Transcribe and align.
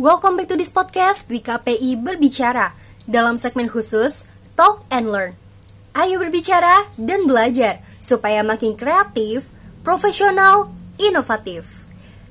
Welcome 0.00 0.40
back 0.40 0.48
to 0.48 0.56
this 0.56 0.72
podcast 0.72 1.28
di 1.28 1.44
KPI 1.44 2.00
Berbicara 2.00 2.72
dalam 3.04 3.36
segmen 3.36 3.68
khusus 3.68 4.24
Talk 4.56 4.88
and 4.88 5.12
Learn. 5.12 5.36
Ayo 5.92 6.16
berbicara 6.16 6.88
dan 6.96 7.28
belajar 7.28 7.84
supaya 8.00 8.40
makin 8.40 8.72
kreatif, 8.72 9.52
profesional, 9.84 10.72
inovatif. 10.96 11.84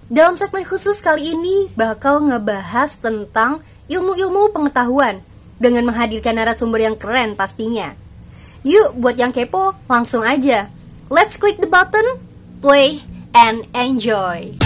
Dalam 0.09 0.33
segmen 0.33 0.65
khusus 0.65 1.05
kali 1.05 1.37
ini 1.37 1.69
bakal 1.77 2.25
ngebahas 2.25 2.97
tentang 2.97 3.61
ilmu-ilmu 3.85 4.49
pengetahuan 4.57 5.21
dengan 5.61 5.85
menghadirkan 5.85 6.41
narasumber 6.41 6.81
yang 6.81 6.97
keren 6.97 7.37
pastinya. 7.37 7.93
Yuk, 8.65 8.97
buat 8.97 9.21
yang 9.21 9.29
kepo, 9.29 9.77
langsung 9.85 10.25
aja. 10.25 10.65
Let's 11.13 11.37
click 11.37 11.61
the 11.61 11.69
button, 11.69 12.25
play, 12.57 13.05
and 13.37 13.69
enjoy. 13.77 14.57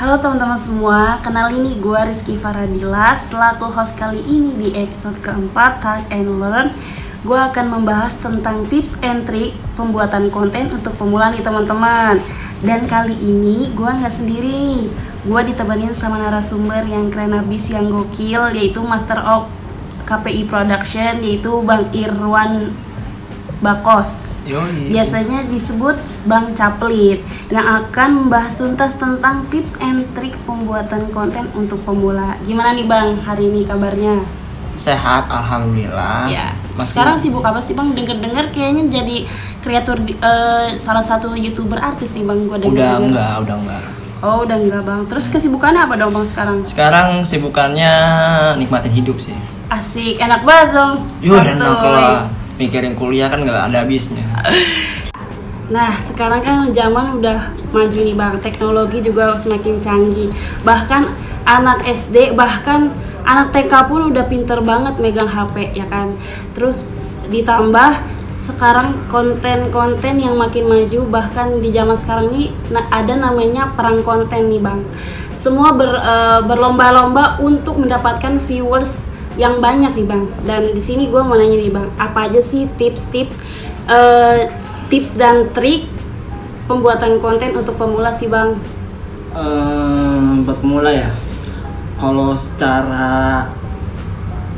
Halo 0.00 0.16
teman-teman 0.16 0.56
semua, 0.56 1.20
kenal 1.20 1.52
ini 1.52 1.76
gue 1.76 2.00
Rizky 2.08 2.32
Faradila. 2.32 3.20
Selaku 3.20 3.68
host 3.68 3.92
kali 4.00 4.24
ini 4.24 4.56
di 4.56 4.68
episode 4.72 5.20
keempat 5.20 5.84
Talk 5.84 6.08
and 6.08 6.40
Learn 6.40 6.72
Gue 7.20 7.36
akan 7.36 7.68
membahas 7.68 8.16
tentang 8.16 8.64
tips 8.72 8.96
and 9.04 9.28
trick 9.28 9.52
pembuatan 9.76 10.32
konten 10.32 10.72
untuk 10.72 10.96
pemula 10.96 11.28
nih 11.28 11.44
teman-teman. 11.44 12.16
Dan 12.64 12.88
kali 12.88 13.12
ini 13.12 13.76
gue 13.76 13.90
nggak 13.92 14.08
sendiri 14.08 14.88
Gue 15.28 15.40
ditemenin 15.44 15.92
sama 15.92 16.16
narasumber 16.16 16.80
yang 16.88 17.12
keren 17.12 17.36
abis 17.36 17.68
yang 17.68 17.92
gokil 17.92 18.56
Yaitu 18.56 18.80
Master 18.80 19.20
of 19.20 19.52
KPI 20.08 20.48
Production 20.48 21.20
Yaitu 21.20 21.60
Bang 21.60 21.92
Irwan 21.92 22.72
Bakos 23.60 24.29
Yoi. 24.50 24.90
biasanya 24.90 25.46
disebut 25.46 25.94
Bang 26.22 26.52
Caplit 26.52 27.22
yang 27.48 27.62
akan 27.80 28.08
membahas 28.20 28.52
tuntas 28.52 28.92
tentang 28.94 29.46
tips 29.46 29.78
and 29.78 30.04
trik 30.12 30.34
pembuatan 30.42 31.06
konten 31.08 31.46
untuk 31.54 31.78
pemula. 31.80 32.34
Gimana 32.42 32.74
nih 32.74 32.84
Bang 32.84 33.14
hari 33.20 33.46
ini 33.46 33.62
kabarnya? 33.62 34.26
Sehat, 34.74 35.28
alhamdulillah. 35.28 36.26
Ya. 36.26 36.56
Masih- 36.72 36.96
Sekarang 36.96 37.16
sibuk 37.16 37.42
apa 37.42 37.60
sih 37.60 37.72
Bang? 37.72 37.92
Dengar-dengar 37.92 38.48
kayaknya 38.48 38.88
jadi 38.90 39.16
kreator 39.60 40.00
di- 40.00 40.16
eh, 40.16 40.74
salah 40.76 41.00
satu 41.00 41.32
youtuber 41.34 41.76
artis 41.76 42.10
nih 42.10 42.24
Bang. 42.24 42.44
Gua 42.44 42.56
dengar. 42.56 42.74
Udah 42.74 42.92
enggak, 42.98 43.34
udah 43.40 43.56
enggak. 43.56 43.82
Oh 44.20 44.38
udah 44.42 44.56
enggak 44.58 44.82
Bang. 44.82 45.02
Terus 45.06 45.28
kesibukannya 45.28 45.80
apa 45.80 45.94
dong 45.94 46.10
Bang 46.10 46.24
sekarang? 46.24 46.64
Sekarang 46.64 47.22
sibukannya 47.22 47.92
nikmatin 48.56 48.90
hidup 48.90 49.16
sih. 49.16 49.36
Asik, 49.68 50.18
enak 50.18 50.42
banget 50.42 50.68
dong. 50.74 50.94
Yuh, 51.20 51.36
enak 51.36 51.78
lah. 51.78 52.24
Mikirin 52.60 52.92
kuliah 52.92 53.32
kan 53.32 53.40
nggak 53.40 53.72
ada 53.72 53.88
habisnya. 53.88 54.20
Nah, 55.72 55.96
sekarang 56.04 56.44
kan 56.44 56.68
zaman 56.76 57.16
udah 57.16 57.56
maju 57.72 57.98
nih 58.04 58.12
Bang, 58.12 58.36
teknologi 58.36 59.00
juga 59.00 59.32
semakin 59.40 59.80
canggih. 59.80 60.28
Bahkan 60.60 61.08
anak 61.48 61.80
SD, 61.88 62.36
bahkan 62.36 62.92
anak 63.24 63.56
TK 63.56 63.88
pun 63.88 64.12
udah 64.12 64.28
pinter 64.28 64.60
banget 64.60 65.00
megang 65.00 65.30
HP 65.30 65.72
ya 65.72 65.88
kan. 65.88 66.12
Terus 66.52 66.84
ditambah 67.32 67.96
sekarang 68.44 69.08
konten-konten 69.08 70.20
yang 70.20 70.36
makin 70.36 70.68
maju 70.68 71.00
bahkan 71.08 71.64
di 71.64 71.72
zaman 71.72 71.96
sekarang 71.96 72.28
na- 72.68 72.88
ada 72.92 73.16
namanya 73.16 73.72
perang 73.72 74.04
konten 74.04 74.52
nih 74.52 74.60
Bang. 74.60 74.84
Semua 75.32 75.72
ber- 75.72 75.96
eh, 75.96 76.40
berlomba-lomba 76.44 77.40
untuk 77.40 77.80
mendapatkan 77.80 78.36
viewers 78.36 79.00
yang 79.38 79.62
banyak 79.62 79.92
nih 79.94 80.06
Bang. 80.06 80.24
Dan 80.42 80.72
di 80.74 80.82
sini 80.82 81.06
gue 81.06 81.20
mau 81.22 81.38
nanya 81.38 81.58
nih 81.58 81.70
Bang, 81.70 81.90
apa 82.00 82.26
aja 82.26 82.40
sih 82.42 82.66
tips-tips 82.78 83.38
eh, 83.90 84.50
tips 84.90 85.14
dan 85.14 85.50
trik 85.54 85.86
pembuatan 86.66 87.18
konten 87.18 87.54
untuk 87.58 87.74
pemula 87.74 88.14
sih 88.14 88.30
bang 88.30 88.54
Ehm, 89.30 90.42
buat 90.42 90.58
pemula 90.58 90.90
ya. 90.90 91.06
Kalau 92.02 92.34
secara 92.34 93.46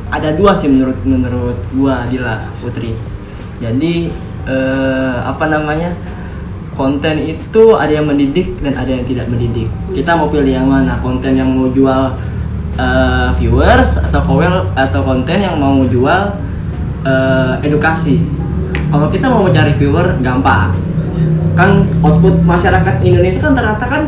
ada 0.09 0.29
dua 0.33 0.57
sih 0.57 0.69
menurut 0.69 0.97
menurut 1.05 1.59
gua 1.77 2.09
Dila 2.09 2.49
Putri. 2.65 2.97
Jadi 3.61 4.09
eh, 4.49 5.17
apa 5.21 5.45
namanya 5.53 5.93
konten 6.73 7.21
itu 7.21 7.77
ada 7.77 7.93
yang 7.93 8.09
mendidik 8.09 8.49
dan 8.65 8.81
ada 8.81 8.89
yang 8.89 9.05
tidak 9.05 9.29
mendidik. 9.29 9.69
Kita 9.93 10.17
mau 10.17 10.33
pilih 10.33 10.57
yang 10.57 10.69
mana? 10.73 10.97
Konten 11.05 11.37
yang 11.37 11.53
mau 11.53 11.69
jual 11.69 12.17
eh, 12.79 13.29
viewers 13.37 14.01
atau 14.01 14.21
kowel 14.25 14.71
atau 14.77 15.01
konten 15.05 15.39
yang 15.41 15.57
mau 15.59 15.83
jual 15.87 16.37
eh, 17.05 17.53
edukasi. 17.67 18.23
Kalau 18.93 19.09
kita 19.09 19.27
mau 19.29 19.49
cari 19.49 19.73
viewer 19.73 20.21
gampang. 20.21 20.77
Kan 21.53 21.85
output 22.01 22.41
masyarakat 22.45 23.05
Indonesia 23.05 23.41
kan 23.41 23.53
ternyata 23.53 23.85
kan 23.85 24.03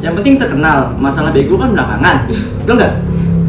yang 0.00 0.12
penting 0.18 0.36
terkenal. 0.36 0.92
Masalah 0.96 1.32
bego 1.32 1.56
kan 1.56 1.72
belakangan. 1.72 2.28
Betul 2.60 2.74
nggak? 2.80 2.94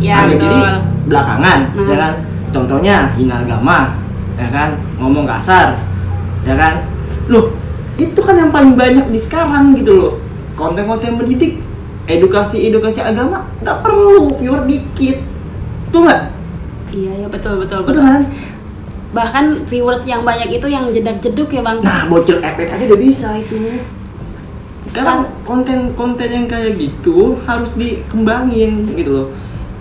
Ya, 0.04 0.20
Harga 0.20 0.36
diri 0.36 0.62
belakangan, 1.08 1.60
Hmm. 1.76 1.88
ya 1.88 1.96
kan? 1.96 2.14
Contohnya 2.52 2.96
hina 3.16 3.40
agama, 3.44 3.96
ya 4.36 4.48
kan? 4.52 4.76
Ngomong 5.00 5.24
kasar, 5.24 5.80
ya 6.44 6.56
kan? 6.60 6.84
Loh, 7.32 7.56
itu 7.96 8.20
kan 8.20 8.36
yang 8.36 8.52
paling 8.52 8.76
banyak 8.76 9.08
di 9.08 9.20
sekarang 9.20 9.72
gitu 9.80 9.92
loh. 9.96 10.14
Konten-konten 10.60 11.16
mendidik, 11.18 11.64
edukasi-edukasi 12.06 13.00
agama 13.00 13.48
nggak 13.62 13.78
perlu 13.80 14.32
viewer 14.36 14.64
dikit. 14.66 15.18
Tuh 15.90 16.04
nggak? 16.04 16.24
iya 16.94 17.26
ya 17.26 17.28
betul 17.28 17.58
betul 17.58 17.82
Betul 17.82 18.02
betul 18.02 18.06
kan? 18.06 18.22
bahkan 19.14 19.46
viewers 19.66 20.06
yang 20.06 20.22
banyak 20.22 20.58
itu 20.58 20.68
yang 20.70 20.90
jedak 20.90 21.18
jeduk 21.18 21.50
ya 21.50 21.62
bang 21.62 21.82
Nah, 21.82 22.06
bocil 22.06 22.38
efek 22.38 22.70
aja 22.70 22.86
udah 22.86 23.00
bisa 23.02 23.30
itu. 23.38 23.82
Sekarang 24.90 25.26
konten-konten 25.42 26.30
yang 26.30 26.46
kayak 26.46 26.78
gitu 26.78 27.38
harus 27.46 27.74
dikembangin 27.74 28.90
gitu 28.94 29.10
loh. 29.10 29.28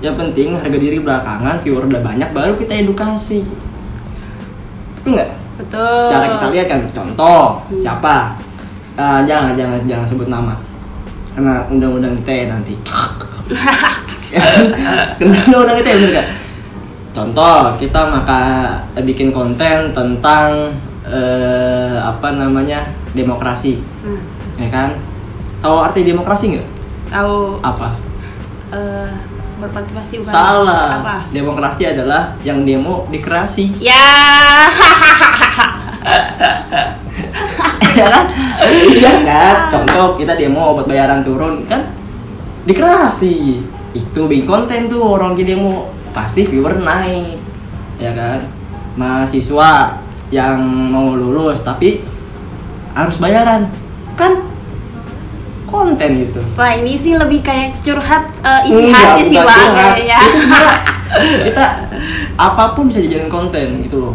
Yang 0.01 0.25
penting 0.25 0.57
harga 0.57 0.79
diri 0.81 0.99
belakangan, 1.01 1.61
viewer 1.61 1.85
udah 1.85 2.01
banyak, 2.01 2.29
baru 2.33 2.57
kita 2.57 2.81
edukasi. 2.81 3.45
Betul 5.01 5.21
nggak? 5.21 5.31
betul 5.61 5.97
Secara 6.09 6.27
kita 6.33 6.47
lihat 6.49 6.67
kan, 6.73 6.81
contoh 6.97 7.45
siapa? 7.77 8.41
Eh, 8.97 9.21
jangan, 9.29 9.53
jangan, 9.53 9.81
jangan 9.85 10.07
sebut 10.09 10.29
nama. 10.33 10.57
Karena 11.33 11.55
undang-undang 11.67 12.15
ITE 12.19 12.47
nanti. 12.47 12.75
Kena 15.19 15.37
undang-undang 15.43 15.79
ITE 15.79 15.93
bener 15.97 16.11
gak? 16.15 16.29
Contoh, 17.13 17.77
kita 17.77 18.01
maka 18.07 18.41
bikin 18.99 19.31
konten 19.31 19.93
tentang 19.93 20.73
eh, 21.05 21.95
apa 21.99 22.33
namanya 22.33 22.89
demokrasi, 23.13 23.77
Hmm, 24.01 24.19
ya 24.57 24.67
kan? 24.67 24.89
Tahu 25.61 25.77
arti 25.79 26.03
demokrasi 26.03 26.45
nggak? 26.51 26.69
tahu 27.07 27.61
Apa? 27.61 27.95
eh, 28.73 29.11
berpartisipasi 29.59 30.15
bukan 30.19 30.33
Salah. 30.33 30.99
apa 30.99 31.17
Demokrasi 31.29 31.83
adalah 31.87 32.33
yang 32.41 32.65
demo 32.65 33.05
dikreasi. 33.07 33.79
ya 33.79 34.03
ya 38.01 38.07
kan? 38.09 38.25
iya 38.89 39.13
kan? 39.25 39.57
Contoh 39.69 40.17
kita 40.17 40.33
demo 40.37 40.73
obat 40.77 40.89
bayaran 40.89 41.21
turun 41.21 41.65
kan 41.69 41.93
dikreasi. 42.65 43.61
Itu 43.93 44.25
bikin 44.25 44.49
konten 44.49 44.89
tuh 44.89 45.05
orang 45.05 45.37
lagi 45.37 45.45
demo 45.45 45.93
pasti 46.17 46.49
viewer 46.49 46.81
naik. 46.81 47.37
Ya 48.01 48.17
kan? 48.17 48.49
Mahasiswa 48.97 50.01
yang 50.33 50.61
mau 50.65 51.13
lulus 51.13 51.61
tapi 51.61 52.01
harus 52.97 53.21
bayaran. 53.21 53.69
Kan 54.17 54.53
konten 55.73 56.29
itu. 56.29 56.41
wah 56.53 56.77
ini 56.77 57.01
sih 57.01 57.17
lebih 57.17 57.41
kayak 57.41 57.81
curhat 57.81 58.29
eh, 58.45 58.69
isi 58.69 58.93
Enggak, 58.93 59.01
hati 59.09 59.23
sih 59.25 59.37
ya 59.41 59.45
Itu 59.49 59.57
sebenarnya 59.57 60.19
kita 61.49 61.65
apa 62.37 62.65
pun 62.77 62.93
bisa 62.93 63.01
dijadikan 63.01 63.33
konten 63.33 63.81
gitu 63.81 63.97
loh. 64.09 64.15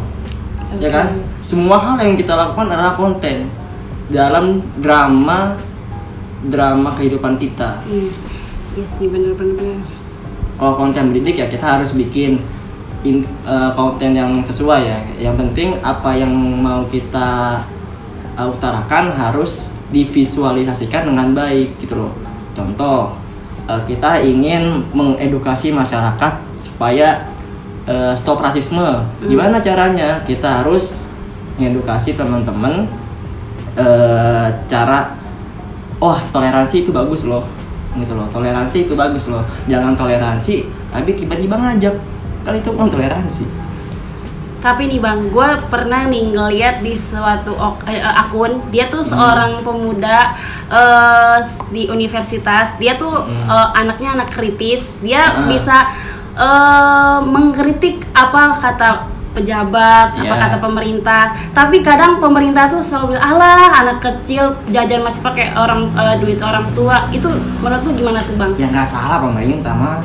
Ya 0.78 0.94
kan? 0.94 1.18
Semua 1.42 1.82
hal 1.82 1.98
yang 1.98 2.14
kita 2.14 2.38
lakukan 2.38 2.70
adalah 2.70 2.94
konten 2.94 3.50
dalam 4.08 4.64
drama 4.80 5.58
drama 6.48 6.94
kehidupan 6.96 7.36
kita. 7.42 7.82
Hmm, 7.84 8.10
iya 8.78 8.86
sih 8.88 9.10
bener-bener 9.10 9.82
Kalau 10.58 10.74
konten 10.74 11.14
mendidik 11.14 11.38
ya 11.38 11.48
kita 11.50 11.78
harus 11.78 11.94
bikin 11.94 12.42
in- 13.06 13.26
eh, 13.46 13.72
konten 13.78 14.14
yang 14.18 14.42
sesuai 14.42 14.82
ya. 14.82 15.00
Yang 15.30 15.36
penting 15.46 15.70
apa 15.86 16.18
yang 16.18 16.34
mau 16.34 16.86
kita 16.90 17.62
eh, 18.38 18.48
utarakan 18.48 19.14
harus 19.14 19.74
divisualisasikan 19.94 21.08
dengan 21.10 21.34
baik 21.34 21.78
gitu 21.82 21.98
loh. 22.00 22.14
Contoh 22.58 23.14
eh, 23.70 23.82
kita 23.86 24.24
ingin 24.24 24.82
mengedukasi 24.94 25.70
masyarakat 25.74 26.34
supaya 26.58 27.28
eh, 27.86 28.14
stop 28.18 28.42
rasisme. 28.42 29.04
Gimana 29.26 29.62
caranya? 29.62 30.22
Kita 30.26 30.64
harus 30.64 30.98
mengedukasi 31.58 32.18
teman-teman 32.18 32.86
eh, 33.78 34.48
cara 34.66 35.14
wah 35.98 36.20
toleransi 36.28 36.82
itu 36.82 36.92
bagus 36.92 37.24
loh 37.24 37.46
gitu 37.94 38.14
loh 38.14 38.28
toleransi 38.28 38.78
itu 38.84 38.94
bagus 38.94 39.26
loh 39.26 39.42
jangan 39.66 39.94
toleransi 39.94 40.56
tapi 40.88 41.14
tiba-tiba 41.14 41.56
ngajak 41.56 41.96
kan 42.42 42.54
itu 42.54 42.70
bukan 42.70 42.90
toleransi 42.90 43.46
Tapi 44.58 44.90
nih 44.90 44.98
bang, 44.98 45.30
gue 45.30 45.50
pernah 45.70 46.10
nih 46.10 46.34
ngeliat 46.34 46.82
di 46.82 46.98
suatu 46.98 47.54
ok- 47.54 47.86
eh, 47.86 48.02
eh, 48.02 48.16
akun 48.18 48.58
dia 48.68 48.90
tuh 48.90 49.06
seorang 49.06 49.62
pemuda 49.62 50.34
eh, 50.68 51.38
di 51.70 51.86
universitas. 51.88 52.74
Dia 52.76 52.98
tuh 52.98 53.22
eh, 53.30 53.68
anaknya 53.76 54.18
anak 54.18 54.34
kritis. 54.34 54.90
Dia 55.00 55.22
Ah. 55.24 55.46
bisa 55.46 55.78
eh, 56.34 57.20
mengkritik 57.24 58.10
apa 58.12 58.58
kata 58.58 58.90
pejabat, 59.38 60.18
apa 60.18 60.26
Iya. 60.26 60.42
kata 60.50 60.58
pemerintah. 60.58 61.24
Tapi 61.54 61.86
kadang 61.86 62.18
pemerintah 62.18 62.66
tuh 62.66 62.82
selalu 62.82 63.14
bilang, 63.16 63.38
alah 63.38 63.86
anak 63.86 63.98
kecil 64.02 64.50
jajan 64.74 65.06
masih 65.06 65.22
pakai 65.22 65.54
orang 65.54 65.86
eh, 65.94 66.16
duit 66.18 66.42
orang 66.42 66.66
tua. 66.74 67.06
Itu 67.14 67.30
menurut 67.62 67.86
lu 67.86 67.92
gimana 67.94 68.20
tuh 68.26 68.36
bang? 68.36 68.52
Ya 68.58 68.68
nggak 68.74 68.88
salah 68.90 69.22
pemerintah 69.22 69.74
mah. 69.78 70.02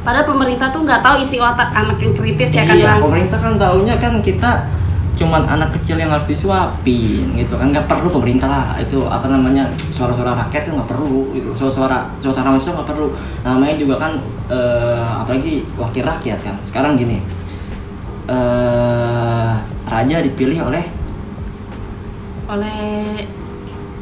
Padahal 0.00 0.24
pemerintah 0.24 0.72
tuh 0.72 0.80
nggak 0.88 1.04
tahu 1.04 1.20
isi 1.20 1.36
otak 1.36 1.76
anak 1.76 2.00
yang 2.00 2.16
kritis 2.16 2.48
ya 2.56 2.64
kan 2.64 2.72
iya, 2.72 2.96
bang? 2.96 3.04
pemerintah 3.04 3.36
kan 3.36 3.54
taunya 3.60 3.94
kan 4.00 4.16
kita 4.24 4.64
cuman 5.20 5.44
anak 5.44 5.76
kecil 5.76 6.00
yang 6.00 6.08
harus 6.08 6.24
disuapin 6.24 7.36
gitu 7.36 7.52
kan 7.60 7.68
nggak 7.68 7.84
perlu 7.84 8.08
pemerintah 8.08 8.48
lah 8.48 8.64
itu 8.80 9.04
apa 9.04 9.28
namanya 9.28 9.68
suara-suara 9.76 10.32
rakyat 10.32 10.64
itu 10.64 10.72
nggak 10.72 10.88
perlu 10.88 11.36
gitu 11.36 11.52
suara-suara 11.52 12.08
suara 12.24 12.48
mahasiswa 12.48 12.80
nggak 12.80 12.88
perlu 12.88 13.12
namanya 13.44 13.76
juga 13.76 14.00
kan 14.00 14.16
eh, 14.48 15.04
apalagi 15.20 15.68
wakil 15.76 16.08
rakyat 16.08 16.40
kan 16.40 16.56
sekarang 16.64 16.96
gini 16.96 17.20
eh 18.30 19.52
raja 19.84 20.16
dipilih 20.20 20.64
oleh 20.64 20.84
Oleh 22.46 23.26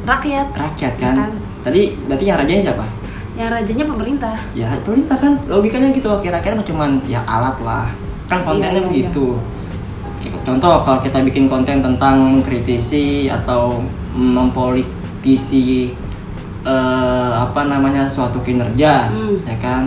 rakyat. 0.03 0.47
rakyat 0.51 0.93
kan 0.95 1.15
Kan. 1.19 1.31
tadi 1.61 1.93
berarti 2.01 2.25
yang 2.25 2.37
rajanya 2.37 2.63
siapa 2.63 2.85
Yang 3.33 3.49
rajanya 3.53 3.85
pemerintah. 3.87 4.35
ya 4.53 4.67
pemerintah 4.79 5.15
kan 5.15 5.33
logikanya 5.45 5.89
gitu 5.91 6.07
wakil 6.07 6.29
rakyat 6.29 6.53
mah 6.55 6.65
cuman 6.65 6.89
ya 7.05 7.21
alat 7.23 7.57
lah 7.59 7.87
kan 8.25 8.41
kontennya 8.41 8.69
Iya, 8.71 8.79
iya, 8.79 8.87
begitu 8.87 9.27
contoh 10.39 10.83
kalau 10.83 10.99
kita 10.99 11.23
bikin 11.23 11.47
konten 11.47 11.79
tentang 11.79 12.17
kritisi 12.41 13.25
atau 13.25 13.79
mempolitisi 14.11 15.95
eh, 16.61 17.31
apa 17.35 17.61
namanya 17.63 18.03
suatu 18.05 18.37
kinerja 18.39 19.09
Hmm. 19.09 19.39
ya 19.43 19.55
kan 19.57 19.81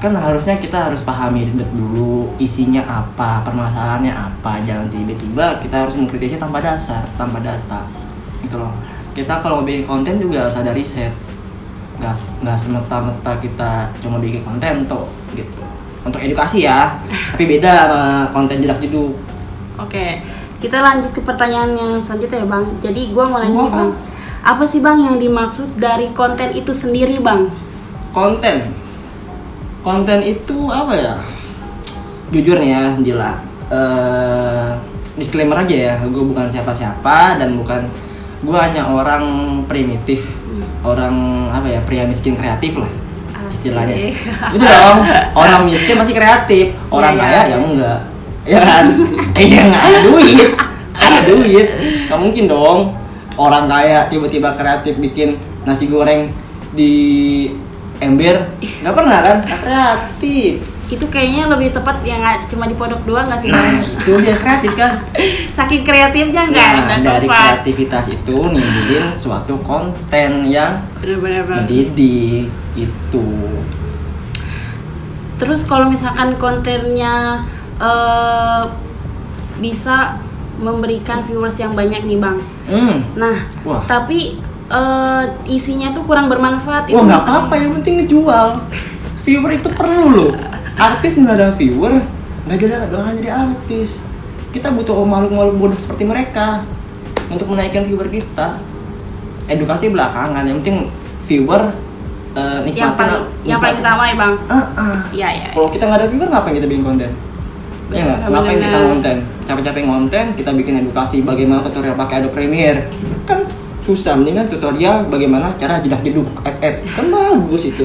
kan 0.00 0.16
harusnya 0.16 0.56
kita 0.56 0.88
harus 0.88 1.04
pahami 1.04 1.44
dulu 1.52 2.32
isinya 2.40 2.80
apa 2.88 3.44
permasalahannya 3.44 4.08
apa 4.08 4.64
jangan 4.64 4.88
tiba-tiba 4.88 5.60
kita 5.60 5.84
harus 5.84 5.94
mengkritisi 5.94 6.40
tanpa 6.40 6.64
dasar 6.64 7.04
tanpa 7.20 7.44
data 7.44 7.84
gitu 8.40 8.56
loh. 8.56 8.72
Kita 9.12 9.44
kalau 9.44 9.60
mau 9.60 9.66
bikin 9.68 9.84
konten 9.84 10.16
juga 10.16 10.48
harus 10.48 10.56
ada 10.56 10.72
riset. 10.72 11.12
Nggak 12.00 12.16
nggak 12.40 12.56
semata-mata 12.56 13.32
kita 13.44 13.92
cuma 14.00 14.16
bikin 14.16 14.40
konten 14.40 14.88
tuh 14.88 15.04
gitu. 15.36 15.60
Untuk 16.00 16.24
edukasi 16.24 16.64
ya 16.64 16.96
tapi 17.36 17.44
beda 17.44 17.72
sama 17.86 18.02
konten 18.32 18.64
jedak 18.64 18.80
jeduk. 18.80 19.12
Oke, 19.76 20.24
kita 20.64 20.80
lanjut 20.80 21.12
ke 21.12 21.20
pertanyaan 21.20 21.76
yang 21.76 21.92
selanjutnya 22.00 22.40
ya 22.40 22.48
bang. 22.48 22.64
Jadi 22.80 23.02
gue 23.12 23.24
mau 23.28 23.36
nanya 23.36 23.64
bang, 23.68 23.90
apa 24.40 24.64
sih 24.64 24.80
bang 24.80 24.96
yang 25.12 25.16
dimaksud 25.20 25.76
dari 25.76 26.08
konten 26.16 26.56
itu 26.56 26.72
sendiri 26.72 27.20
bang? 27.20 27.68
konten 28.10 28.74
konten 29.80 30.20
itu 30.24 30.68
apa 30.68 30.92
ya? 30.96 31.14
Jujur 32.30 32.56
nih 32.62 32.70
ya 32.70 32.82
Dila 33.00 33.32
eh 33.70 34.70
disclaimer 35.14 35.62
aja 35.62 35.76
ya 35.76 35.94
gue 36.02 36.24
bukan 36.26 36.50
siapa-siapa 36.50 37.38
dan 37.38 37.54
bukan 37.54 37.86
gue 38.42 38.58
hanya 38.58 38.88
orang 38.88 39.22
primitif 39.70 40.26
orang 40.82 41.46
apa 41.54 41.68
ya 41.70 41.80
pria 41.86 42.02
miskin 42.08 42.34
kreatif 42.34 42.80
lah 42.80 42.90
istilahnya. 43.50 43.94
Asik. 43.98 44.14
itu 44.56 44.64
dong. 44.64 44.98
Orang 45.36 45.60
miskin 45.66 45.98
masih 45.98 46.14
kreatif 46.14 46.66
orang 46.88 47.18
Iya, 47.18 47.20
kaya 47.20 47.34
iya. 47.34 47.42
ya 47.44 47.56
enggak. 47.58 48.00
Ya 48.46 48.60
kan? 48.62 48.84
Iya 49.50 49.60
nggak 49.68 49.82
ada 49.84 49.98
duit. 50.06 50.50
Ada 50.96 51.18
duit. 51.26 51.68
Nggak 52.08 52.20
mungkin 52.20 52.44
dong. 52.48 52.78
Orang 53.36 53.64
kaya 53.68 54.06
tiba-tiba 54.08 54.54
kreatif 54.54 54.96
bikin 54.96 55.36
nasi 55.66 55.90
goreng 55.90 56.30
di 56.72 56.92
ember 58.00 58.36
nggak 58.58 58.94
pernah 58.94 59.18
kan 59.20 59.36
kreatif 59.44 60.64
Itu 60.90 61.06
kayaknya 61.06 61.46
lebih 61.46 61.70
tepat 61.70 62.02
yang 62.02 62.18
cuma 62.50 62.66
di 62.66 62.74
pondok 62.74 63.06
doang 63.06 63.30
nggak 63.30 63.38
sih 63.38 63.46
nah 63.46 63.62
bang? 63.62 63.86
itu 63.86 64.12
dia 64.18 64.34
kreatif 64.34 64.72
kan 64.74 64.92
Saking 65.56 65.86
kreatifnya 65.86 66.42
nggak 66.50 66.70
nah, 66.74 66.98
dari 66.98 67.26
tempat. 67.30 67.62
kreativitas 67.62 68.04
itu 68.10 68.36
nimbulin 68.50 69.14
suatu 69.14 69.54
konten 69.62 70.30
yang 70.44 70.82
Bener-bener 70.98 71.46
bang. 71.46 71.62
mendidik 71.62 72.50
gitu 72.74 73.28
Terus 75.38 75.64
kalau 75.64 75.88
misalkan 75.88 76.36
kontennya 76.36 77.40
eh, 77.78 78.62
bisa 79.56 80.20
memberikan 80.58 81.24
viewers 81.24 81.56
yang 81.56 81.72
banyak 81.72 82.04
nih 82.04 82.18
bang. 82.18 82.36
hmm. 82.68 82.96
Nah, 83.16 83.36
Wah. 83.64 83.80
tapi 83.80 84.36
eh, 84.70 85.24
isinya 85.50 85.90
tuh 85.90 86.06
kurang 86.06 86.30
bermanfaat. 86.30 86.88
Wah 86.94 87.02
nggak 87.04 87.22
apa-apa 87.26 87.54
yang 87.58 87.70
penting 87.80 88.02
ngejual. 88.02 88.46
Viewer 89.20 89.50
itu 89.52 89.68
perlu 89.74 90.06
loh. 90.14 90.32
Artis 90.80 91.20
nggak 91.20 91.36
ada 91.36 91.48
viewer, 91.52 92.00
nggak 92.48 92.64
ada 92.64 92.88
doang 92.88 93.12
jadi 93.20 93.30
artis. 93.36 94.00
Kita 94.50 94.72
butuh 94.72 94.96
makhluk-makhluk 95.04 95.56
bodoh 95.60 95.78
seperti 95.78 96.08
mereka 96.08 96.64
untuk 97.28 97.52
menaikkan 97.52 97.84
viewer 97.84 98.08
kita. 98.08 98.56
Edukasi 99.50 99.90
belakangan, 99.90 100.46
yang 100.46 100.62
penting 100.62 100.86
viewer 101.26 101.74
uh, 102.38 102.62
Yang 102.66 102.94
paling 102.94 103.22
yang 103.42 103.58
paling 103.58 103.78
utama 103.78 104.02
ya 104.06 104.14
bang. 104.14 104.34
Ah, 104.46 104.66
ah. 104.78 104.98
Iya 105.10 105.28
iya. 105.34 105.48
Kalau 105.54 105.68
kita 105.68 105.84
nggak 105.90 106.00
ada 106.00 106.08
viewer, 106.08 106.28
ngapain 106.30 106.54
kita 106.54 106.68
bikin 106.70 106.84
konten? 106.86 107.10
Ya 107.90 108.02
nggak? 108.06 108.18
Ngapain 108.30 108.58
kita 108.62 108.78
konten? 108.86 109.16
Capek-capek 109.46 109.82
konten, 109.86 110.24
kita 110.38 110.50
bikin 110.54 110.74
edukasi 110.78 111.26
bagaimana 111.26 111.60
tutorial 111.66 111.98
pakai 111.98 112.22
Adobe 112.22 112.34
Premiere. 112.38 112.86
Kan 113.26 113.46
susah, 113.84 114.16
mendingan 114.16 114.46
tutorial 114.48 115.08
bagaimana 115.08 115.52
cara 115.56 115.80
jedak 115.80 116.04
jeduk 116.04 116.28
FF. 116.42 116.74
Kan 116.96 117.06
bagus 117.08 117.68
itu. 117.68 117.84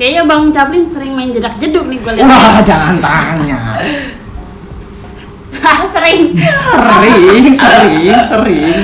Kayaknya 0.00 0.22
bang 0.24 0.44
Chaplin 0.50 0.84
sering 0.88 1.12
main 1.14 1.30
jedak 1.30 1.54
jeduk 1.60 1.84
nih 1.86 1.98
gue 2.00 2.12
lihat. 2.18 2.26
Wah, 2.26 2.58
jangan 2.64 2.96
tanya. 2.98 3.60
sering. 5.94 6.22
Sering, 6.40 7.44
sering, 7.54 8.18
sering. 8.26 8.76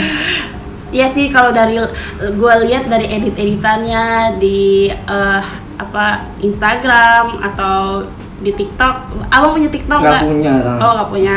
Iya 0.89 1.07
sih 1.13 1.29
kalau 1.29 1.53
dari 1.53 1.77
gue 2.17 2.55
lihat 2.65 2.89
dari 2.89 3.13
edit-editannya 3.13 4.37
di 4.41 4.89
eh, 4.89 5.43
apa 5.79 6.29
Instagram 6.41 7.45
atau 7.45 8.05
di 8.41 8.55
TikTok. 8.55 8.97
Abang 9.29 9.59
punya 9.59 9.69
TikTok 9.69 10.01
Nggak 10.01 10.23
punya. 10.25 10.55
Oh 10.81 10.91
nggak 10.97 11.11
punya. 11.13 11.37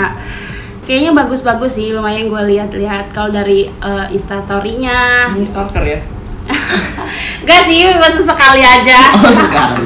Kayaknya 0.91 1.15
bagus-bagus 1.15 1.79
sih, 1.79 1.95
lumayan 1.95 2.27
gue 2.27 2.41
lihat-lihat 2.51 3.15
kalau 3.15 3.31
dari 3.31 3.63
eh, 3.63 4.05
instastorynya. 4.11 5.31
Ini 5.39 5.47
stalker 5.47 5.87
ya? 5.87 6.03
Enggak 7.47 7.61
sih, 7.63 7.79
gue 7.95 8.09
sesekali 8.11 8.59
aja. 8.59 8.99
Oh 9.15 9.31
sekali. 9.31 9.85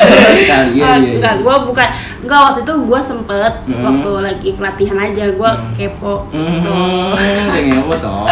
Oh 0.00 0.32
sekali. 0.32 0.80
Iya, 0.80 0.96
iya. 0.96 1.12
Enggak, 1.20 1.44
gue 1.44 1.56
bukan 1.60 1.88
Enggak, 2.24 2.40
waktu 2.40 2.60
itu 2.64 2.72
gue 2.72 3.00
sempet 3.04 3.52
Hmm. 3.68 3.84
Waktu 3.84 4.10
lagi 4.24 4.48
pelatihan 4.56 4.96
aja, 4.96 5.24
gue 5.28 5.50
Hmm. 5.52 5.72
kepo 5.76 6.24
Hmm, 6.32 6.40
gitu. 7.52 7.92
toh? 8.00 8.24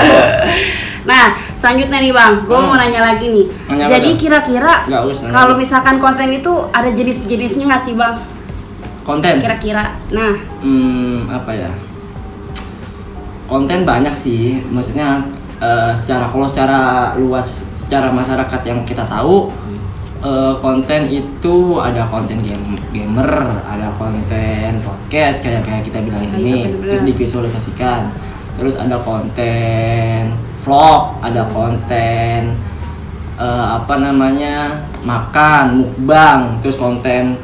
Nah, 1.13 1.37
selanjutnya 1.61 2.01
nih 2.01 2.13
bang, 2.17 2.33
gue 2.49 2.57
Hmm. 2.57 2.73
mau 2.73 2.81
nanya 2.81 3.05
lagi 3.05 3.29
nih 3.29 3.47
Nanya 3.69 3.85
Jadi 3.85 4.17
kira-kira. 4.17 4.89
Kalau 5.29 5.61
misalkan 5.61 6.01
konten 6.01 6.33
itu 6.33 6.49
ada 6.73 6.89
jenis-jenisnya 6.89 7.69
nggak 7.69 7.85
sih 7.85 7.93
bang? 7.93 8.17
Konten. 9.05 9.45
Kira-kira 9.45 9.93
Nah, 10.09 10.33
Hmm, 10.65 11.29
apa 11.29 11.53
ya? 11.53 11.69
Konten 13.55 13.87
banyak 13.87 14.11
sih, 14.11 14.59
maksudnya 14.67 15.23
eh, 15.63 15.95
secara 15.95 16.27
kalau 16.27 16.51
secara 16.51 17.15
luas, 17.15 17.71
secara 17.79 18.11
masyarakat 18.11 18.61
yang 18.67 18.83
kita 18.83 19.07
tahu, 19.07 19.47
eh, 20.27 20.59
konten 20.59 21.07
itu 21.07 21.79
ada 21.79 22.03
konten 22.11 22.43
game 22.43 22.75
gamer, 22.91 23.63
ada 23.63 23.95
konten 23.95 24.83
podcast 24.83 25.47
kayak 25.47 25.63
kayak 25.63 25.87
kita 25.87 26.03
bilang 26.03 26.27
Iya, 26.27 26.35
ini, 26.35 26.51
iya, 26.67 26.69
terus 26.83 27.03
divisualisasikan, 27.07 28.11
terus 28.59 28.75
ada 28.75 28.99
konten 28.99 30.35
vlog, 30.67 31.23
ada 31.23 31.47
konten 31.55 32.59
eh, 33.39 33.67
apa 33.71 33.95
namanya 34.03 34.83
makan, 35.07 35.79
mukbang, 35.79 36.59
terus 36.59 36.75
konten 36.75 37.39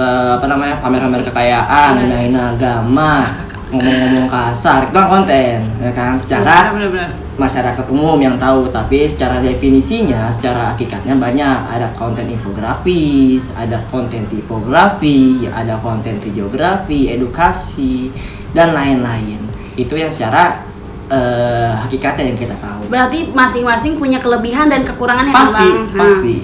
apa 0.00 0.46
namanya 0.48 0.80
pamer-pamer 0.80 1.20
kekayaan, 1.28 1.92
hina-hina 2.00 2.56
agama, 2.56 3.36
ngomong-ngomong 3.70 4.26
kasar, 4.26 4.86
itu 4.86 4.92
kan 4.92 5.06
konten, 5.06 5.56
ya 5.78 5.90
kan? 5.94 6.18
Secara 6.18 6.74
bener-bener 6.74 7.10
masyarakat 7.40 7.86
umum 7.88 8.20
yang 8.20 8.36
tahu, 8.36 8.68
tapi 8.68 9.08
secara 9.08 9.40
definisinya, 9.40 10.28
secara 10.28 10.76
hakikatnya 10.76 11.16
banyak. 11.16 11.58
Ada 11.72 11.96
konten 11.96 12.28
infografis, 12.28 13.56
ada 13.56 13.80
konten 13.88 14.28
tipografi, 14.28 15.48
ada 15.48 15.80
konten 15.80 16.20
videografi, 16.20 17.08
edukasi, 17.08 18.12
dan 18.52 18.76
lain-lain. 18.76 19.40
Itu 19.78 19.96
yang 19.96 20.12
secara 20.12 20.60
eh, 21.08 21.72
hakikatnya 21.80 22.34
yang 22.34 22.38
kita 22.38 22.56
tahu. 22.60 22.86
Berarti 22.92 23.32
masing-masing 23.32 23.96
punya 23.96 24.20
kelebihan 24.20 24.68
dan 24.68 24.84
kekurangannya 24.84 25.32
kan, 25.32 25.40
Pasti, 25.48 25.66
bang? 25.66 25.76
Pasti, 25.96 26.34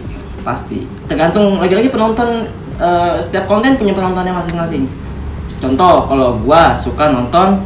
pasti. 0.43 0.79
Tergantung 1.07 1.61
lagi-lagi 1.61 1.93
penonton. 1.93 2.49
eh, 2.77 3.17
setiap 3.25 3.49
konten 3.49 3.73
punya 3.81 3.97
penontonnya 3.97 4.37
masing-masing. 4.37 4.85
Contoh 5.57 6.05
kalau 6.07 6.37
gua 6.41 6.77
suka 6.77 7.09
nonton 7.11 7.61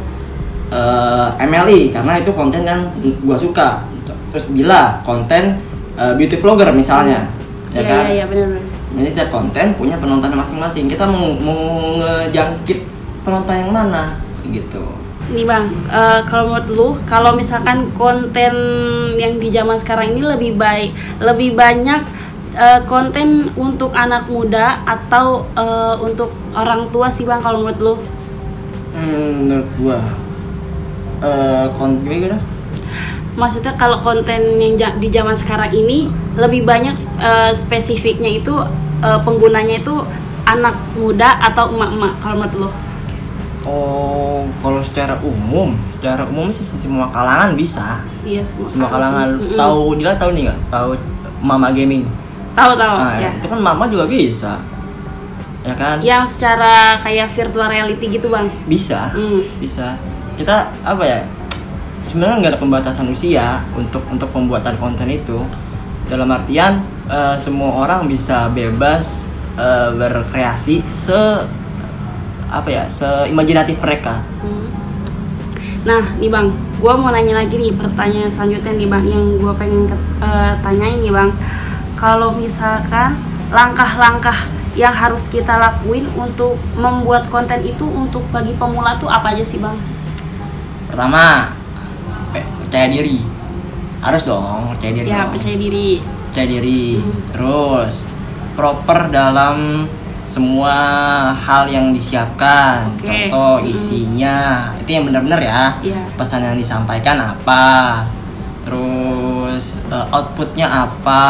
eh, 0.71 1.27
MLI 1.43 1.91
karena 1.91 2.19
itu 2.19 2.31
konten 2.31 2.63
yang 2.63 2.81
gua 3.23 3.35
suka. 3.35 3.83
Terus 4.31 4.47
bila 4.49 4.99
konten 5.03 5.59
eh, 5.95 6.13
beauty 6.15 6.39
vlogger 6.39 6.71
misalnya 6.71 7.27
ya 7.71 7.79
Iya, 7.79 7.87
kan? 7.87 8.03
iya, 8.03 8.11
iya, 8.11 8.25
benar-benar. 8.27 8.63
jadi 8.91 9.07
setiap 9.15 9.29
konten 9.31 9.65
punya 9.79 9.95
penonton 9.95 10.35
masing-masing. 10.35 10.91
Kita 10.91 11.07
mau 11.07 11.31
mau 11.31 11.59
ngejangkit 11.99 12.83
penonton 13.23 13.55
yang 13.55 13.71
mana? 13.71 14.19
Gitu. 14.43 14.83
Nih 15.31 15.47
bang, 15.47 15.63
eh, 15.87 16.19
kalau 16.27 16.51
menurut 16.51 16.67
lu, 16.67 16.87
kalau 17.07 17.31
misalkan 17.31 17.87
konten 17.95 18.51
yang 19.15 19.39
di 19.39 19.47
zaman 19.47 19.79
sekarang 19.79 20.11
ini 20.11 20.27
lebih 20.27 20.59
baik, 20.59 20.91
lebih 21.23 21.55
banyak 21.55 22.03
eh, 22.55 22.79
konten 22.87 23.49
untuk 23.55 23.91
anak 23.95 24.27
muda 24.27 24.79
atau 24.85 25.45
eh, 25.55 25.95
untuk 26.01 26.29
orang 26.53 26.87
tua 26.91 27.07
sih 27.11 27.23
bang 27.23 27.41
kalau 27.41 27.63
menurut 27.63 27.79
lu? 27.79 27.95
Hmm, 28.91 29.47
menurut 29.47 29.69
gua 29.79 29.99
eh 31.21 31.65
konten 31.77 32.01
gimana? 32.07 32.39
Maksudnya 33.31 33.73
kalau 33.79 34.03
konten 34.03 34.59
yang 34.59 34.75
ja- 34.75 34.97
di 34.99 35.07
zaman 35.07 35.37
sekarang 35.37 35.71
ini 35.71 36.11
lebih 36.35 36.67
banyak 36.67 36.95
eh, 37.19 37.51
spesifiknya 37.55 38.41
itu 38.41 38.53
eh, 39.01 39.19
penggunanya 39.23 39.79
itu 39.79 39.95
anak 40.43 40.75
muda 40.97 41.39
atau 41.39 41.71
emak-emak 41.71 42.13
kalau 42.19 42.35
menurut 42.41 42.55
lu? 42.57 42.69
Oh, 43.61 44.41
kalau 44.57 44.81
secara 44.81 45.21
umum, 45.21 45.77
secara 45.93 46.25
umum 46.25 46.49
sih 46.49 46.65
semua 46.65 47.13
kalangan 47.13 47.53
bisa. 47.53 48.01
Iya 48.25 48.41
semua. 48.41 48.65
Semua 48.65 48.89
kalangan 48.89 49.37
Mm-mm. 49.37 49.53
tahu 49.53 49.81
Dila 50.01 50.17
tahu 50.17 50.33
nih 50.33 50.49
nggak? 50.49 50.59
Tahu 50.73 50.89
Mama 51.45 51.69
Gaming. 51.69 52.03
Tahu 52.51 52.71
tahu 52.75 52.95
Nah, 52.99 53.15
ya. 53.15 53.31
itu 53.31 53.47
kan 53.47 53.59
Mama 53.59 53.87
juga 53.87 54.05
bisa. 54.07 54.59
Ya 55.61 55.73
kan? 55.77 56.01
Yang 56.01 56.35
secara 56.37 56.97
kayak 57.05 57.29
virtual 57.31 57.69
reality 57.69 58.05
gitu 58.09 58.27
bang. 58.27 58.49
Bisa. 58.65 59.13
Hmm. 59.13 59.45
Bisa. 59.61 59.95
Kita 60.35 60.67
apa 60.81 61.03
ya? 61.05 61.19
Sebenarnya 62.07 62.35
nggak 62.41 62.51
ada 62.57 62.59
pembatasan 62.59 63.07
usia 63.13 63.61
untuk 63.77 64.01
untuk 64.09 64.27
pembuatan 64.33 64.75
konten 64.81 65.07
itu. 65.07 65.39
Dalam 66.09 66.27
artian 66.27 66.81
eh, 67.07 67.37
semua 67.37 67.87
orang 67.87 68.09
bisa 68.09 68.49
bebas 68.51 69.29
eh, 69.55 69.89
berkreasi 69.95 70.81
se 70.91 71.45
apa 72.51 72.67
ya? 72.67 72.83
Seimajinatif 72.91 73.79
mereka. 73.79 74.19
Hmm. 74.43 74.67
Nah, 75.81 76.03
nih 76.21 76.29
bang, 76.29 76.45
gue 76.77 76.93
mau 76.93 77.09
nanya 77.09 77.41
lagi 77.41 77.57
nih 77.57 77.73
pertanyaan 77.73 78.29
selanjutnya 78.29 78.69
nih 78.77 78.85
bang, 78.85 79.03
yang 79.07 79.23
gue 79.41 79.53
pengen 79.57 79.89
eh, 80.21 80.53
tanyain 80.61 81.01
nih 81.01 81.09
bang, 81.09 81.29
kalau 82.01 82.33
misalkan 82.33 83.13
langkah-langkah 83.49 84.33
yang 84.73 84.89
harus 84.91 85.21
kita 85.27 85.53
lakuin 85.53 86.09
untuk 86.11 86.57
membuat 86.73 87.27
konten 87.27 87.61
itu 87.61 87.85
untuk 87.85 88.25
bagi 88.27 88.55
pemula 88.55 88.97
tuh 88.97 89.05
apa 89.05 89.29
aja 89.29 89.43
sih 89.43 89.59
bang? 89.59 89.77
Pertama, 90.87 91.53
pe- 92.31 92.47
percaya 92.59 92.89
diri. 92.89 93.21
Harus 94.01 94.23
dong 94.23 94.71
percaya 94.71 94.91
diri. 94.91 95.07
Ya 95.07 95.21
dong. 95.21 95.31
percaya 95.31 95.55
diri. 95.55 95.89
percaya 96.25 96.47
diri 96.49 96.95
Hmm. 96.95 97.11
terus 97.29 98.07
proper 98.53 99.11
dalam 99.11 99.83
semua 100.23 100.71
hal 101.35 101.67
yang 101.67 101.91
disiapkan 101.91 102.87
Oke. 102.95 103.03
contoh 103.03 103.59
Hmm. 103.59 103.67
isinya 103.67 104.37
itu 104.79 104.89
yang 104.89 105.03
benar-benar 105.05 105.37
ya 105.37 105.75
Iya. 105.83 106.07
pesan 106.15 106.39
yang 106.41 106.55
disampaikan 106.55 107.19
apa 107.19 108.07
terus 108.63 109.83
eh, 109.85 110.07
outputnya 110.09 110.71
apa 110.87 111.25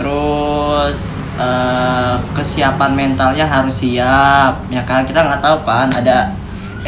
terus 0.00 1.20
eh, 1.36 2.16
kesiapan 2.32 2.96
mentalnya 2.96 3.44
harus 3.44 3.84
siap 3.84 4.64
ya 4.72 4.80
kan? 4.88 5.04
Kita 5.04 5.20
nggak 5.28 5.44
tahu 5.44 5.56
kan 5.68 5.92
ada 5.92 6.32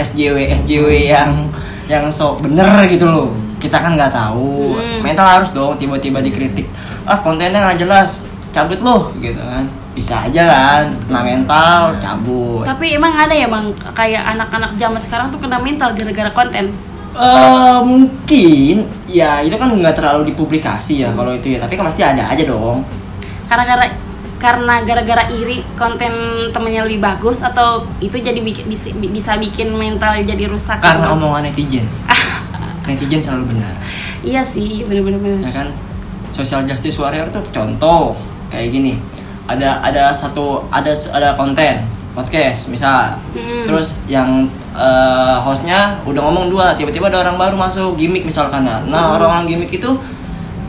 SJW 0.01 0.49
SJW 0.65 1.13
yang 1.13 1.53
yang 1.93 2.09
sok 2.09 2.41
bener 2.49 2.89
gitu 2.89 3.05
loh. 3.05 3.29
Kita 3.61 3.77
kan 3.77 4.01
nggak 4.01 4.17
tahu. 4.17 4.81
Hmm. 4.81 5.05
mental 5.05 5.29
harus 5.29 5.53
dong 5.53 5.77
tiba-tiba 5.77 6.25
dikritik. 6.25 6.65
Ah 7.05 7.21
kontennya 7.21 7.61
nggak 7.61 7.85
jelas 7.85 8.25
cabut 8.49 8.81
loh 8.81 9.13
gitu 9.21 9.45
kan. 9.45 9.69
Bisa 9.93 10.25
aja 10.25 10.49
kan 10.49 10.85
kena 11.05 11.21
mental 11.21 11.81
cabut. 12.01 12.65
Tapi 12.65 12.97
emang 12.97 13.13
ada 13.13 13.37
ya 13.37 13.45
bang, 13.45 13.77
kayak 13.93 14.25
anak-anak 14.25 14.73
zaman 14.81 14.97
sekarang 15.05 15.29
tuh 15.29 15.37
kena 15.37 15.61
mental 15.61 15.93
gara-gara 15.93 16.33
konten. 16.33 16.73
Eh 17.13 17.79
mungkin. 17.85 18.89
Ya 19.05 19.45
itu 19.45 19.53
kan 19.61 19.69
nggak 19.69 20.01
terlalu 20.01 20.33
dipublikasi 20.33 21.05
ya 21.05 21.13
kalau 21.13 21.37
itu 21.37 21.53
ya. 21.53 21.61
Tapi 21.61 21.77
kan 21.77 21.85
pasti 21.85 22.01
ada 22.01 22.25
aja 22.25 22.41
dong 22.49 23.02
Karena 23.53 23.69
gara 23.69 23.85
karena 24.41 24.81
gara-gara 24.81 25.29
iri 25.29 25.61
konten 25.77 26.11
temennya 26.51 26.83
lebih 26.83 26.99
bagus 26.99 27.39
atau 27.39 27.85
itu 28.01 28.17
jadi 28.17 28.41
bikin, 28.41 28.65
bisa, 28.67 28.89
bisa 28.91 29.37
bikin 29.37 29.71
mental 29.71 30.17
jadi 30.19 30.49
rusak 30.49 30.81
karena 30.81 31.05
Bang? 31.05 31.15
omongan 31.15 31.47
netizen 31.47 31.85
netizen 32.89 33.21
selalu 33.21 33.53
benar 33.53 33.77
Iya 34.23 34.41
sih, 34.41 34.83
bener-bener. 34.83 35.43
ya 35.43 35.53
kan 35.53 35.69
social 36.33 36.65
justice 36.65 36.97
warrior 36.97 37.29
tuh 37.29 37.45
contoh 37.53 38.17
kayak 38.49 38.73
gini 38.73 38.97
ada 39.45 39.79
ada 39.79 40.11
satu 40.11 40.65
ada 40.73 40.91
ada 41.13 41.37
konten 41.37 41.85
podcast 42.13 42.67
misal 42.67 43.21
Mm. 43.37 43.69
terus 43.69 44.01
yang 44.07 44.49
eh, 44.73 45.37
hostnya 45.39 46.03
udah 46.03 46.19
ngomong 46.21 46.49
dua 46.49 46.73
tiba-tiba 46.73 47.07
ada 47.07 47.23
orang 47.23 47.37
baru 47.37 47.55
masuk 47.55 47.95
gimmick 47.95 48.25
misalkan 48.25 48.65
nah 48.65 48.81
orang-orang 49.13 49.45
gimmick 49.47 49.71
itu 49.71 49.91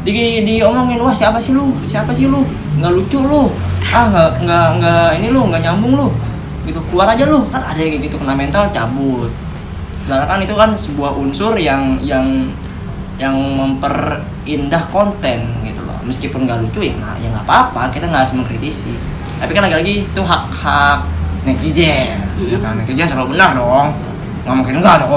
di 0.03 0.43
diomongin 0.43 0.99
wah 0.99 1.15
siapa 1.15 1.39
sih 1.39 1.55
lu? 1.55 1.71
Siapa 1.83 2.11
sih 2.11 2.27
lu? 2.27 2.43
Nggak 2.79 2.91
lucu 2.91 3.19
lu. 3.23 3.47
Ah 3.87 4.11
nggak 4.11 4.29
nggak 4.43 4.67
nggak 4.79 5.07
ini 5.19 5.27
lu 5.31 5.41
nggak 5.47 5.63
nyambung 5.63 5.93
lu. 5.95 6.07
Gitu 6.67 6.79
keluar 6.91 7.07
aja 7.15 7.23
lu. 7.23 7.47
Kan 7.49 7.63
ada 7.63 7.79
yang 7.79 8.03
gitu 8.03 8.19
kena 8.19 8.35
mental 8.35 8.67
cabut. 8.69 9.31
Sedangkan 10.03 10.27
kan 10.27 10.39
itu 10.43 10.53
kan 10.53 10.69
sebuah 10.75 11.15
unsur 11.15 11.55
yang 11.55 11.95
yang 12.03 12.51
yang 13.15 13.35
memperindah 13.35 14.83
konten 14.91 15.39
gitu 15.63 15.81
loh. 15.87 15.97
Meskipun 16.03 16.43
nggak 16.43 16.59
lucu 16.67 16.83
ya 16.83 16.93
nggak 16.99 17.15
ya 17.23 17.27
nggak 17.31 17.45
apa-apa 17.47 17.87
kita 17.95 18.11
nggak 18.11 18.27
harus 18.27 18.35
mengkritisi. 18.35 18.91
Tapi 19.39 19.51
kan 19.55 19.67
lagi-lagi 19.67 20.03
itu 20.03 20.21
hak-hak 20.23 21.07
netizen 21.47 22.19
ya 22.43 22.59
kan? 22.59 22.79
Netizen 22.79 23.07
selalu 23.07 23.35
benar 23.35 23.55
dong 23.55 24.12
nggak 24.43 24.55
mungkin 24.59 24.75
enggak 24.83 24.95
dong 25.01 25.11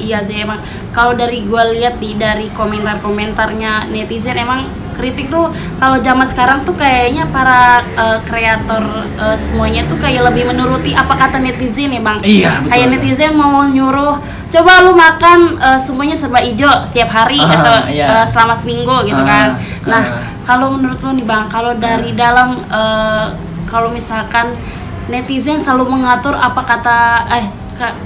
Iya 0.00 0.18
sih 0.24 0.40
emang. 0.40 0.56
Kalau 0.90 1.12
dari 1.12 1.44
gue 1.44 1.62
lihat 1.76 2.00
di 2.00 2.16
dari 2.16 2.48
komentar-komentarnya 2.56 3.92
netizen 3.92 4.32
emang 4.34 4.64
kritik 4.96 5.28
tuh 5.28 5.48
kalau 5.76 5.96
zaman 6.00 6.28
sekarang 6.28 6.60
tuh 6.64 6.76
kayaknya 6.76 7.24
para 7.28 7.80
eh, 7.84 8.18
kreator 8.24 8.80
eh, 9.16 9.36
semuanya 9.36 9.84
tuh 9.84 9.96
kayak 10.00 10.32
lebih 10.32 10.48
menuruti 10.48 10.92
apa 10.92 11.12
kata 11.12 11.36
netizen 11.40 11.92
ya 11.92 12.00
bang. 12.00 12.18
Iya, 12.20 12.52
betul. 12.60 12.70
Kayak 12.72 12.86
netizen 12.96 13.32
mau 13.36 13.64
nyuruh 13.68 14.16
coba 14.50 14.72
lu 14.82 14.92
makan 14.96 15.38
eh, 15.60 15.80
semuanya 15.80 16.16
serba 16.16 16.40
hijau 16.40 16.72
setiap 16.88 17.08
hari 17.12 17.38
Ah, 17.40 17.52
atau 17.52 17.74
iya. 17.92 18.06
eh, 18.24 18.26
selama 18.28 18.56
seminggu 18.56 18.96
gitu 19.04 19.20
Ah, 19.20 19.28
kan. 19.28 19.48
Nah 19.84 20.00
ah. 20.04 20.24
kalau 20.48 20.72
menurut 20.72 20.96
lu 21.00 21.12
nih 21.16 21.26
bang, 21.28 21.44
kalau 21.52 21.76
dari 21.76 22.16
dalam 22.16 22.56
eh, 22.64 23.24
kalau 23.68 23.92
misalkan 23.92 24.56
netizen 25.06 25.60
selalu 25.60 25.96
mengatur 25.96 26.32
apa 26.34 26.60
kata 26.64 26.98
eh 27.36 27.46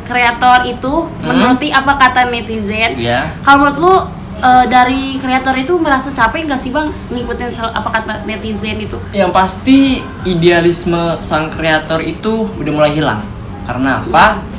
kreator 0.02 0.64
itu 0.64 0.92
menuruti 1.20 1.68
apa 1.70 1.92
kata 1.96 2.30
netizen. 2.30 2.94
Iya. 2.94 3.34
Kalau 3.42 3.66
menurut 3.66 3.78
lu 3.78 3.94
eh, 4.40 4.64
dari 4.66 5.16
kreator 5.16 5.54
itu 5.54 5.74
merasa 5.78 6.10
capek 6.10 6.46
nggak 6.46 6.60
sih 6.60 6.70
bang 6.70 6.88
ngikutin 7.10 7.48
apa 7.64 7.88
kata 7.90 8.12
netizen 8.24 8.78
itu? 8.78 8.98
yang 9.10 9.30
pasti 9.30 9.98
idealisme 10.24 11.16
sang 11.18 11.48
kreator 11.48 11.98
itu 11.98 12.44
udah 12.58 12.72
mulai 12.72 12.92
hilang 12.92 13.22
karena 13.64 14.02
apa 14.02 14.54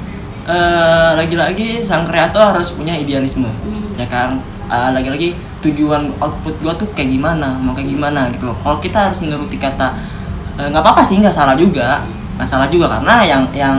Eh, 0.46 1.12
lagi-lagi 1.18 1.82
sang 1.82 2.06
kreator 2.06 2.54
harus 2.54 2.70
punya 2.70 2.94
idealisme 2.94 3.50
Hmm. 3.50 3.98
ya 3.98 4.06
kan 4.06 4.38
Eh, 4.66 4.90
lagi-lagi 4.94 5.34
tujuan 5.62 6.14
output 6.22 6.54
gua 6.62 6.74
tuh 6.74 6.86
kayak 6.94 7.18
gimana 7.18 7.58
mau 7.58 7.74
kayak 7.74 7.90
gimana 7.90 8.30
gitu 8.30 8.50
loh 8.50 8.58
kalau 8.62 8.78
kita 8.78 9.10
harus 9.10 9.18
menuruti 9.22 9.58
kata 9.58 9.98
nggak 10.56 10.82
apa-apa 10.86 11.02
sih 11.02 11.18
nggak 11.18 11.34
salah 11.34 11.58
juga 11.58 12.06
nggak 12.36 12.48
salah 12.48 12.68
juga 12.68 12.92
karena 12.92 13.24
yang 13.24 13.44
yang 13.52 13.78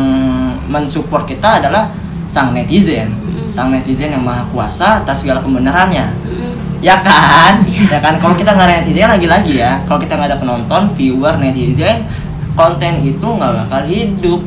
mensupport 0.66 1.25
kita 1.25 1.60
adalah 1.60 1.92
sang 2.26 2.52
netizen. 2.52 3.12
Sang 3.46 3.70
netizen 3.70 4.10
yang 4.10 4.25
maha 4.25 4.42
kuasa 4.50 5.00
atas 5.00 5.22
segala 5.22 5.38
pembenarannya. 5.38 6.10
Mm-mm. 6.26 6.82
ya 6.82 6.98
kan? 7.00 7.62
Ya 7.88 8.02
kan? 8.02 8.18
Kalau 8.18 8.34
kita 8.34 8.52
nggak 8.52 8.66
ada 8.66 8.76
netizen 8.82 9.06
lagi-lagi 9.06 9.60
ya. 9.60 9.78
Kalau 9.84 10.00
kita 10.00 10.18
nggak 10.18 10.34
ada 10.34 10.38
penonton 10.38 10.90
viewer 10.92 11.38
netizen 11.38 12.02
konten 12.52 13.00
itu 13.00 13.22
nggak 13.22 13.52
bakal 13.64 13.82
hidup. 13.86 14.40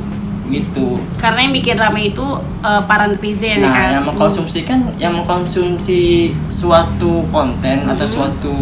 Gitu. 0.50 0.98
Karena 1.22 1.46
yang 1.46 1.54
bikin 1.54 1.78
rame 1.78 2.10
itu 2.10 2.26
eh, 2.66 2.82
para 2.90 3.06
netizen 3.06 3.62
nah 3.62 3.70
kan. 3.70 3.90
yang 3.94 4.04
mengkonsumsi 4.04 4.66
kan 4.66 4.82
yang 4.98 5.14
mengkonsumsi 5.14 6.34
suatu 6.50 7.22
konten 7.30 7.86
atau 7.86 8.06
Mhm. 8.10 8.14
suatu 8.18 8.58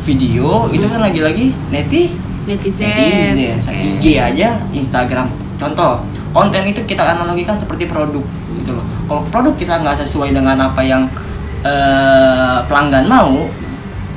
video 0.00 0.70
itu 0.70 0.86
kan 0.86 1.00
lagi-lagi 1.02 1.52
neti 1.68 2.14
netizen. 2.46 2.86
netizen 2.86 3.58
Oke. 3.58 3.86
IG 3.98 4.04
aja 4.16 4.48
Instagram 4.70 5.26
contoh 5.56 6.00
konten 6.30 6.62
itu 6.64 6.80
kita 6.84 7.02
analogikan 7.02 7.56
seperti 7.56 7.86
produk 7.86 8.22
gitu 8.56 8.70
loh 8.72 8.84
kalau 9.06 9.22
produk 9.28 9.54
kita 9.54 9.78
nggak 9.78 9.98
sesuai 10.00 10.30
dengan 10.30 10.56
apa 10.62 10.80
yang 10.80 11.10
eh, 11.62 12.58
pelanggan 12.64 13.04
mau 13.06 13.48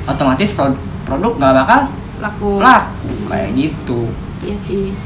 otomatis 0.04 0.52
produk 0.52 0.78
produk 1.02 1.32
nggak 1.36 1.54
bakal 1.56 1.80
laku. 2.20 2.50
laku 2.60 3.10
kayak 3.26 3.50
gitu 3.56 4.00
Iya 4.40 4.56
sih. 4.56 4.96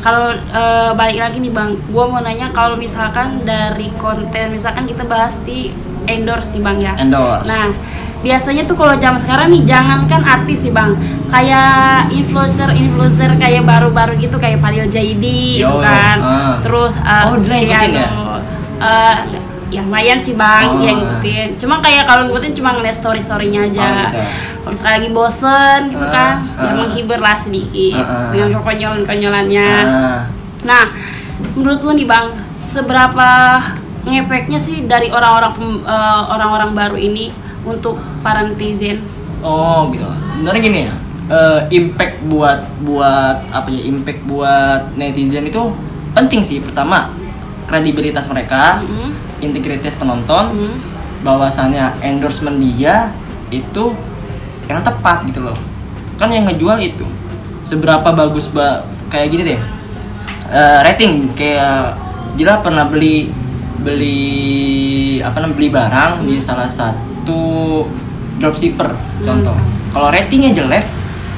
kalau 0.00 0.32
eh, 0.32 0.90
balik 0.92 1.16
lagi 1.16 1.40
nih 1.40 1.48
bang, 1.48 1.72
gue 1.76 2.04
mau 2.04 2.20
nanya 2.20 2.48
kalau 2.50 2.76
misalkan 2.76 3.40
dari 3.40 3.88
konten, 3.96 4.48
misalkan 4.48 4.84
kita 4.84 5.04
bahas 5.04 5.36
di 5.44 5.72
endorse 6.04 6.52
nih 6.52 6.60
bang 6.60 6.78
ya. 6.80 6.92
Endorse. 6.96 7.48
Nah, 7.48 7.68
biasanya 8.20 8.62
tuh 8.64 8.76
kalau 8.76 8.92
zaman 8.96 9.16
sekarang 9.16 9.48
nih, 9.48 9.62
jangankan 9.64 10.22
artis 10.22 10.60
nih 10.60 10.70
bang, 10.70 10.92
kayak 11.28 12.08
influencer 12.10 12.68
influencer 12.70 13.32
kayak 13.36 13.64
baru-baru 13.64 14.16
gitu 14.16 14.36
kayak 14.36 14.60
Fadil 14.60 14.86
Jaidi, 14.86 15.58
Yo, 15.58 15.72
gitu 15.72 15.76
kan. 15.80 16.16
ah. 16.20 16.54
Terus 16.60 16.94
eh, 16.96 17.24
Oh, 17.24 17.36
dia 17.36 17.56
ngikutin 17.56 17.92
ya? 17.96 18.08
eh, 18.78 19.16
yang 19.70 19.86
lumayan 19.86 20.18
sih 20.18 20.34
bang, 20.34 20.64
Oh. 20.66 20.82
yang 20.82 20.98
ngikutin. 20.98 21.48
Cuma 21.56 21.78
kayak 21.78 22.04
kalau 22.04 22.26
ngikutin 22.26 22.52
cuma 22.52 22.74
ngeliat 22.74 22.92
story 22.92 23.22
storynya 23.22 23.64
aja. 23.64 23.80
Oh, 23.80 23.94
gitu. 24.02 24.20
Kalau 24.60 24.70
misalnya 24.70 24.92
lagi 24.98 25.10
bosen 25.10 25.80
gitu 25.88 26.04
Ah, 26.04 26.12
kan, 26.12 26.34
ya 26.44 26.62
ah. 26.62 26.74
menghibur 26.76 27.18
lah 27.18 27.36
sedikit 27.36 27.96
Ah, 27.96 28.04
ah. 28.04 28.28
dengan 28.30 28.48
kekonyolan-konyolannya. 28.58 29.70
Ah. 29.80 30.20
Nah, 30.60 30.84
menurut 31.54 31.80
lu 31.80 31.92
nih 31.94 32.04
bang, 32.04 32.26
seberapa 32.60 33.30
ngefeknya 34.02 34.56
sih 34.56 34.84
dari 34.84 35.08
orang-orang 35.08 35.52
eh, 35.82 36.22
orang-orang 36.26 36.70
baru 36.72 36.96
ini 36.96 37.32
untuk 37.64 38.00
para 38.24 38.44
netizen? 38.44 39.00
Oh 39.40 39.88
gitu. 39.92 40.04
Sebenarnya 40.20 40.60
gini 40.60 40.80
ya. 40.88 40.94
eh, 41.30 41.60
impact 41.70 42.26
buat 42.26 42.58
buat 42.82 43.38
apa 43.54 43.70
ya? 43.70 43.86
Impact 43.86 44.20
buat 44.26 44.98
netizen 44.98 45.46
itu 45.46 45.70
penting 46.10 46.42
sih. 46.42 46.58
Pertama, 46.58 47.14
kredibilitas 47.70 48.26
mereka, 48.26 48.82
Hmm, 48.82 49.14
integritas 49.38 49.94
penonton, 49.94 50.50
hmm, 50.50 50.76
bahwasannya 51.22 52.02
endorsement 52.02 52.58
dia 52.58 53.14
itu 53.54 53.94
yang 54.66 54.82
tepat 54.82 55.22
gitu 55.30 55.46
loh. 55.46 55.56
Kan 56.18 56.34
yang 56.34 56.50
ngejual 56.50 56.82
itu. 56.82 57.06
Seberapa 57.62 58.10
bagus 58.10 58.50
ba 58.50 58.82
kayak 59.06 59.30
gini 59.30 59.42
deh. 59.54 59.60
Eh, 60.50 60.78
rating 60.82 61.30
kayak 61.38 61.94
Dila 62.34 62.62
pernah 62.62 62.86
beli 62.86 63.26
beli 63.82 65.18
apa 65.18 65.42
namanya 65.42 65.56
beli 65.56 65.68
barang 65.70 66.12
di 66.26 66.36
salah 66.38 66.70
satu 66.70 67.09
dropshipper 68.36 68.88
contoh. 69.20 69.56
Kalau 69.90 70.08
ratingnya 70.08 70.54
jelek 70.54 70.84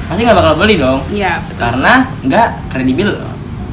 pasti 0.03 0.21
nggak 0.21 0.35
bakal 0.35 0.53
beli 0.55 0.75
dong 0.75 0.99
Iya. 1.09 1.39
karena 1.55 2.05
nggak 2.21 2.47
kredibel 2.69 3.17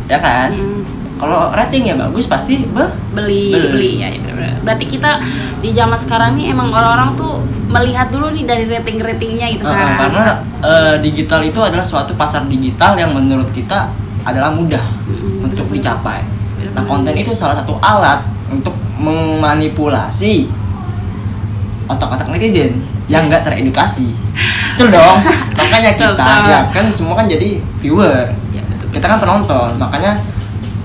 ya 0.07 0.19
kan. 0.19 0.51
Hmm. 0.51 0.81
Kalau 1.15 1.53
ratingnya 1.53 2.01
bagus 2.01 2.25
pasti 2.25 2.65
be 2.65 2.81
beli 3.13 3.53
Beli. 3.53 3.69
beli 3.69 3.91
ya, 3.99 4.09
ya 4.09 4.19
bener-bener. 4.19 4.57
berarti 4.61 4.85
kita 4.87 5.21
di 5.59 5.71
zaman 5.71 5.95
sekarang 5.95 6.31
nih 6.35 6.49
emang 6.49 6.69
orang-orang 6.69 7.13
tuh 7.13 7.41
melihat 7.67 8.09
dulu 8.09 8.33
nih 8.33 8.45
dari 8.45 8.65
rating-ratingnya 8.67 9.47
gitu 9.53 9.63
Uh, 9.63 9.71
kan 9.71 9.89
karena 10.01 10.25
uh, 10.61 10.95
digital 10.99 11.41
itu 11.41 11.61
adalah 11.61 11.85
suatu 11.85 12.13
pasar 12.15 12.45
digital 12.47 12.97
yang 12.97 13.13
menurut 13.13 13.53
kita 13.53 13.93
adalah 14.23 14.49
mudah 14.51 14.81
Mm-mm, 15.07 15.45
untuk 15.45 15.69
bener-bener. 15.69 15.77
dicapai. 15.77 16.21
Nah, 16.71 16.85
konten 16.85 17.13
itu 17.13 17.33
salah 17.33 17.57
satu 17.57 17.77
alat 17.81 18.21
untuk 18.49 18.73
memanipulasi 18.97 20.49
otak-otak 21.91 22.31
netizen 22.31 22.79
yang 23.11 23.27
nggak 23.27 23.43
teredukasi. 23.43 24.15
Betul 24.79 24.95
dong. 24.95 25.19
Makanya 25.59 25.91
kita 25.99 26.15
Betul. 26.15 26.47
ya 26.47 26.61
kan 26.71 26.87
semua 26.95 27.19
kan 27.19 27.27
jadi 27.27 27.59
viewer. 27.83 28.33
Ya, 28.55 28.63
betul. 28.65 28.89
Kita 28.97 29.07
kan 29.13 29.19
penonton. 29.21 29.77
Makanya 29.77 30.23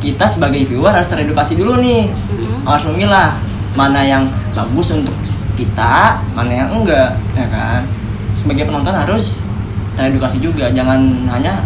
kita 0.04 0.26
sebagai 0.28 0.66
viewer 0.68 0.92
harus 0.92 1.08
teredukasi 1.08 1.56
dulu 1.56 1.80
nih. 1.80 2.12
Mm-mm. 2.12 2.68
Harus 2.68 2.84
memilah 2.92 3.40
mana 3.78 4.04
yang 4.04 4.28
bagus 4.52 4.92
untuk 4.92 5.16
kita, 5.56 6.20
mana 6.36 6.52
yang 6.52 6.70
enggak, 6.76 7.16
ya 7.32 7.48
kan? 7.48 7.88
Sebagai 8.36 8.68
penonton 8.68 8.92
harus 8.92 9.40
teredukasi 9.96 10.44
juga, 10.44 10.68
jangan 10.76 11.00
hanya 11.32 11.64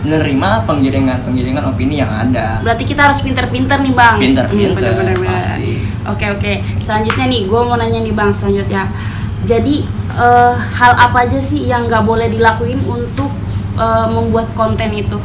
menerima 0.00 0.64
penggiringan-penggiringan 0.64 1.64
opini 1.68 2.00
yang 2.00 2.08
ada. 2.08 2.64
Berarti 2.64 2.88
kita 2.88 3.12
harus 3.12 3.20
pinter-pinter 3.20 3.84
nih 3.84 3.92
bang. 3.92 4.16
Pinter-pinter, 4.16 5.12
Hmm, 5.12 5.28
pasti. 5.28 5.79
Oke 6.06 6.26
oke. 6.26 6.52
Selanjutnya 6.80 7.26
nih, 7.26 7.44
gue 7.44 7.60
mau 7.60 7.76
nanya 7.76 8.00
nih 8.00 8.12
bang 8.12 8.30
selanjutnya. 8.30 8.88
Jadi 9.42 9.84
eh, 10.10 10.52
hal 10.54 10.92
apa 10.94 11.24
aja 11.24 11.38
sih 11.38 11.64
yang 11.64 11.84
nggak 11.84 12.02
boleh 12.02 12.28
dilakuin 12.28 12.80
untuk 12.82 13.28
eh, 13.74 14.06
membuat 14.06 14.48
konten 14.52 14.88
itu? 14.90 15.16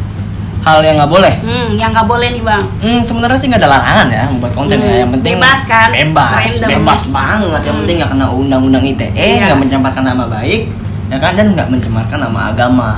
Hal 0.61 0.81
yang 0.81 0.97
nggak 0.97 1.11
boleh. 1.11 1.33
Hmm, 1.39 1.77
yang 1.77 1.93
nggak 1.93 2.03
boleh 2.05 2.27
nih 2.31 2.41
bang. 2.41 2.63
Hmm, 2.81 2.99
sebenarnya 2.99 3.37
sih 3.37 3.47
nggak 3.47 3.61
ada 3.61 3.69
larangan 3.69 4.07
ya 4.09 4.23
membuat 4.25 4.53
konten 4.53 4.77
Hmm, 4.77 4.87
ya. 4.87 4.95
Yang 4.99 5.11
penting 5.15 5.35
bebas 5.37 5.61
kan? 5.63 5.89
Bebas, 5.93 6.51
Random. 6.57 6.69
bebas 6.73 7.01
banget. 7.07 7.61
Yang 7.61 7.69
Hmm. 7.69 7.79
penting 7.79 7.95
nggak 7.95 8.11
kena 8.11 8.25
undang-undang 8.27 8.83
ITE, 8.83 9.11
Iya. 9.13 9.45
nggak 9.45 9.59
mencemarkan 9.61 10.03
nama 10.03 10.25
baik, 10.25 10.61
ya 11.07 11.17
kan? 11.19 11.31
Dan 11.35 11.47
nggak 11.53 11.67
mencemarkan 11.69 12.19
nama 12.19 12.39
agama. 12.49 12.91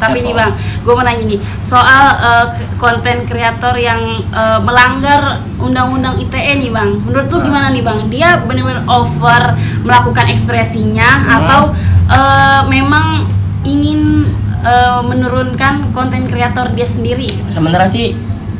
Tapi 0.00 0.18
nih 0.18 0.32
bang, 0.32 0.50
gue 0.80 0.90
mau 0.90 1.04
nanya 1.04 1.22
nih 1.22 1.36
soal 1.62 2.04
k- 2.50 2.72
konten 2.76 3.22
kreator 3.22 3.76
yang 3.76 4.00
eh, 4.26 4.58
melanggar 4.58 5.20
undang-undang 5.56 6.16
ITE 6.18 6.32
nih 6.58 6.70
bang. 6.70 6.90
Menurut 6.98 7.28
lu 7.28 7.36
Ah. 7.36 7.44
gimana 7.44 7.66
nih 7.68 7.82
bang? 7.82 7.98
Dia 8.08 8.28
benar-benar 8.40 8.82
over 8.86 9.42
melakukan 9.80 10.26
ekspresinya 10.26 11.08
Hmm. 11.20 11.36
atau 11.36 11.60
eh, 12.08 12.60
memang 12.66 13.28
ingin 13.62 14.24
eh, 14.60 15.00
menurunkan 15.02 15.88
konten 15.90 16.24
kreator 16.26 16.68
dia 16.70 16.84
sendiri? 16.84 17.28
sebenarnya 17.46 17.88
sih 17.88 18.12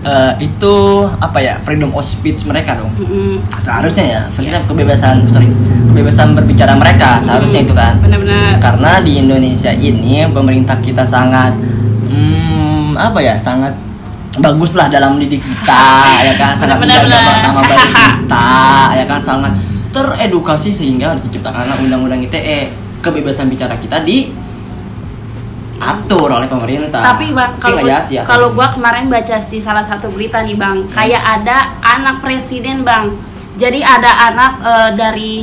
eh, 0.05 0.33
itu 0.41 0.75
apa 1.21 1.39
ya 1.41 1.55
freedom 1.61 1.93
of 1.93 2.05
speech 2.05 2.45
mereka 2.49 2.77
dong. 2.81 2.93
Mm-mm. 2.97 3.45
Seharusnya 3.61 4.05
ya, 4.05 4.21
maksudnya 4.29 4.61
kebebasan, 4.65 5.25
sorry, 5.29 5.49
kebebasan 5.93 6.33
berbicara 6.37 6.77
mereka 6.77 7.21
seharusnya 7.25 7.61
itu 7.65 7.75
kan. 7.77 7.95
Benar-benar. 8.01 8.61
Karena 8.61 8.93
di 9.05 9.13
Indonesia 9.21 9.73
ini 9.75 10.25
pemerintah 10.31 10.77
kita 10.81 11.05
sangat 11.05 11.57
hmm, 12.09 12.97
apa 12.97 13.19
ya 13.21 13.35
sangat 13.37 13.73
bagus 14.39 14.79
lah 14.79 14.87
dalam 14.87 15.19
mendidik 15.19 15.43
kita 15.43 15.85
ya 16.29 16.35
kan 16.39 16.55
sangat 16.55 16.79
Benar, 16.79 17.03
menjaga 17.03 17.19
benar. 17.19 17.43
nama 17.43 17.61
baik 17.67 17.91
kita 17.91 18.51
ya 18.95 19.05
kan 19.11 19.21
sangat 19.21 19.53
teredukasi 19.91 20.71
sehingga 20.71 21.19
diciptakanlah 21.19 21.75
undang-undang 21.83 22.23
ITE 22.23 22.71
kebebasan 23.03 23.51
bicara 23.51 23.75
kita 23.83 24.07
di 24.07 24.31
atur 25.81 26.29
oleh 26.29 26.45
pemerintah. 26.45 27.01
Tapi 27.01 27.33
bang, 27.33 27.57
kalau 27.57 27.81
ya. 27.89 28.23
kalau 28.29 28.53
gua 28.53 28.69
kemarin 28.77 29.09
baca 29.09 29.41
di 29.49 29.59
salah 29.59 29.81
satu 29.81 30.13
berita 30.13 30.45
nih 30.45 30.55
bang, 30.55 30.85
kayak 30.93 31.23
ada 31.41 31.81
anak 31.81 32.21
presiden 32.21 32.85
bang. 32.85 33.09
Jadi 33.57 33.81
ada 33.81 34.31
anak 34.31 34.53
eh, 34.61 34.91
dari 34.95 35.35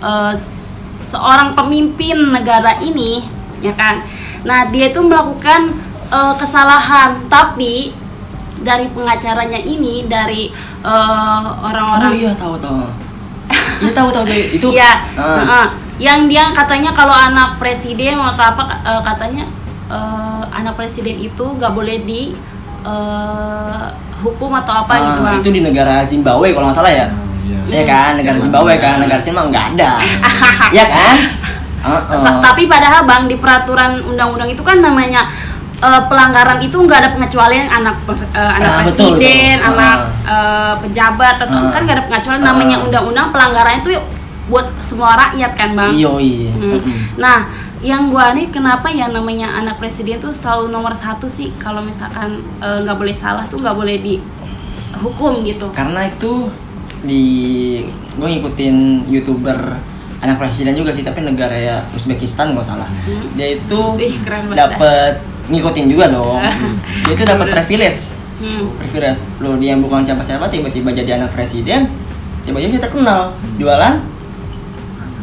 eh, 0.00 0.34
seorang 1.12 1.52
pemimpin 1.52 2.32
negara 2.32 2.80
ini, 2.80 3.20
ya 3.60 3.76
kan. 3.76 4.00
Nah 4.48 4.72
dia 4.72 4.88
itu 4.88 5.04
melakukan 5.04 5.76
eh, 6.08 6.34
kesalahan, 6.40 7.28
tapi 7.28 7.92
dari 8.64 8.88
pengacaranya 8.88 9.60
ini, 9.60 10.08
dari 10.08 10.48
eh, 10.80 10.88
oh 10.88 11.68
orang-orang 11.68 12.16
iya 12.16 12.32
tahu 12.32 12.56
tahu. 12.56 12.80
Iya 13.84 13.92
tahu 13.92 14.08
tahu 14.08 14.24
itu. 14.56 14.68
Iya. 14.72 14.92
Ah. 15.20 15.36
heeh. 15.44 15.83
Yang 15.96 16.20
dia 16.26 16.44
katanya 16.50 16.90
kalau 16.90 17.12
anak 17.12 17.56
presiden 17.56 18.16
atau 18.16 18.44
apa 18.44 18.62
eh, 18.82 19.02
katanya 19.02 19.44
eh, 19.86 20.42
anak 20.52 20.74
presiden 20.74 21.16
itu 21.16 21.44
nggak 21.52 21.70
boleh 21.70 22.02
di 22.02 22.34
eh, 22.84 23.84
hukum 24.20 24.50
atau 24.56 24.74
apa 24.80 24.92
Ah, 24.92 25.00
gitu 25.04 25.20
bang. 25.22 25.34
itu 25.36 25.48
di 25.50 25.60
negara 25.60 26.02
Zimbabwe 26.04 26.50
kalau 26.50 26.66
nggak 26.66 26.76
salah 26.76 26.92
ya. 26.92 27.06
Iya. 27.44 27.58
Iya 27.66 27.82
kan, 27.84 28.10
negara 28.16 28.38
Zimbabwe 28.38 28.74
kan, 28.76 28.96
negara 28.98 29.20
sini 29.20 29.34
mah 29.34 29.46
nggak 29.46 29.66
ada. 29.74 29.90
Iya 30.74 30.84
kan? 30.86 31.14
Heeh. 31.84 32.20
Ta- 32.24 32.40
Tapi 32.42 32.62
padahal 32.64 33.04
bang 33.04 33.28
di 33.28 33.36
peraturan 33.36 34.00
undang-undang 34.02 34.48
itu 34.48 34.60
kan 34.60 34.80
namanya 34.80 35.28
eh, 35.76 36.02
pelanggaran 36.02 36.58
itu 36.58 36.74
nggak 36.74 36.98
ada 36.98 37.10
pengecualian 37.12 37.68
anak 37.68 38.00
per- 38.02 38.24
eh, 38.26 38.52
anak 38.54 38.64
Nah, 38.64 38.82
betul, 38.82 39.14
presiden, 39.20 39.54
betul. 39.54 39.68
anak 39.70 39.98
Ah. 40.24 40.32
eh, 40.32 40.74
pejabat 40.80 41.36
atau 41.38 41.58
Ah. 41.58 41.70
kan 41.70 41.80
nggak 41.84 41.94
ada 41.94 42.04
pengecualian. 42.04 42.40
Ah. 42.40 42.48
Namanya 42.50 42.76
undang-undang 42.80 43.28
pelanggaran 43.28 43.74
itu 43.78 43.90
buat 44.44 44.66
semua 44.80 45.16
rakyat 45.16 45.52
kan 45.56 45.70
bang. 45.72 45.92
Iya, 45.96 46.12
iya. 46.20 46.52
Hmm. 46.52 46.80
Nah, 47.16 47.38
yang 47.80 48.08
gua 48.08 48.32
nih 48.32 48.48
kenapa 48.48 48.88
ya 48.88 49.08
namanya 49.08 49.52
anak 49.56 49.76
presiden 49.76 50.20
tuh 50.20 50.32
selalu 50.32 50.68
nomor 50.68 50.92
satu 50.92 51.24
sih 51.24 51.52
kalau 51.56 51.80
misalkan 51.80 52.40
eh, 52.60 52.78
nggak 52.84 52.96
boleh 52.96 53.12
salah 53.12 53.44
tuh 53.48 53.60
nggak 53.60 53.76
boleh 53.76 53.96
dihukum 54.00 55.44
gitu. 55.44 55.68
Karena 55.72 56.04
itu 56.04 56.48
di 57.04 57.24
gue 58.16 58.24
ngikutin 58.24 59.04
youtuber 59.12 59.76
anak 60.24 60.40
presiden 60.40 60.72
juga 60.72 60.88
sih 60.88 61.04
tapi 61.04 61.20
negara 61.20 61.52
ya 61.52 61.84
Uzbekistan 61.92 62.56
gak 62.56 62.64
salah 62.64 62.88
Hmm. 63.04 63.28
dia 63.36 63.60
itu 63.60 63.80
dapat 64.56 65.20
ngikutin 65.52 65.86
juga 65.92 66.08
dong 66.08 66.40
dia 67.04 67.12
itu 67.12 67.24
dapat 67.28 67.52
privilege 67.52 68.16
Hmm. 68.40 68.72
privilege 68.80 69.20
lo 69.44 69.60
dia 69.60 69.76
bukan 69.76 70.00
siapa-siapa 70.00 70.48
tiba-tiba 70.48 70.90
jadi 70.90 71.20
anak 71.20 71.36
presiden 71.36 71.92
tiba-tiba 72.42 72.72
dia 72.72 72.82
terkenal 72.82 73.36
jualan 73.60 74.00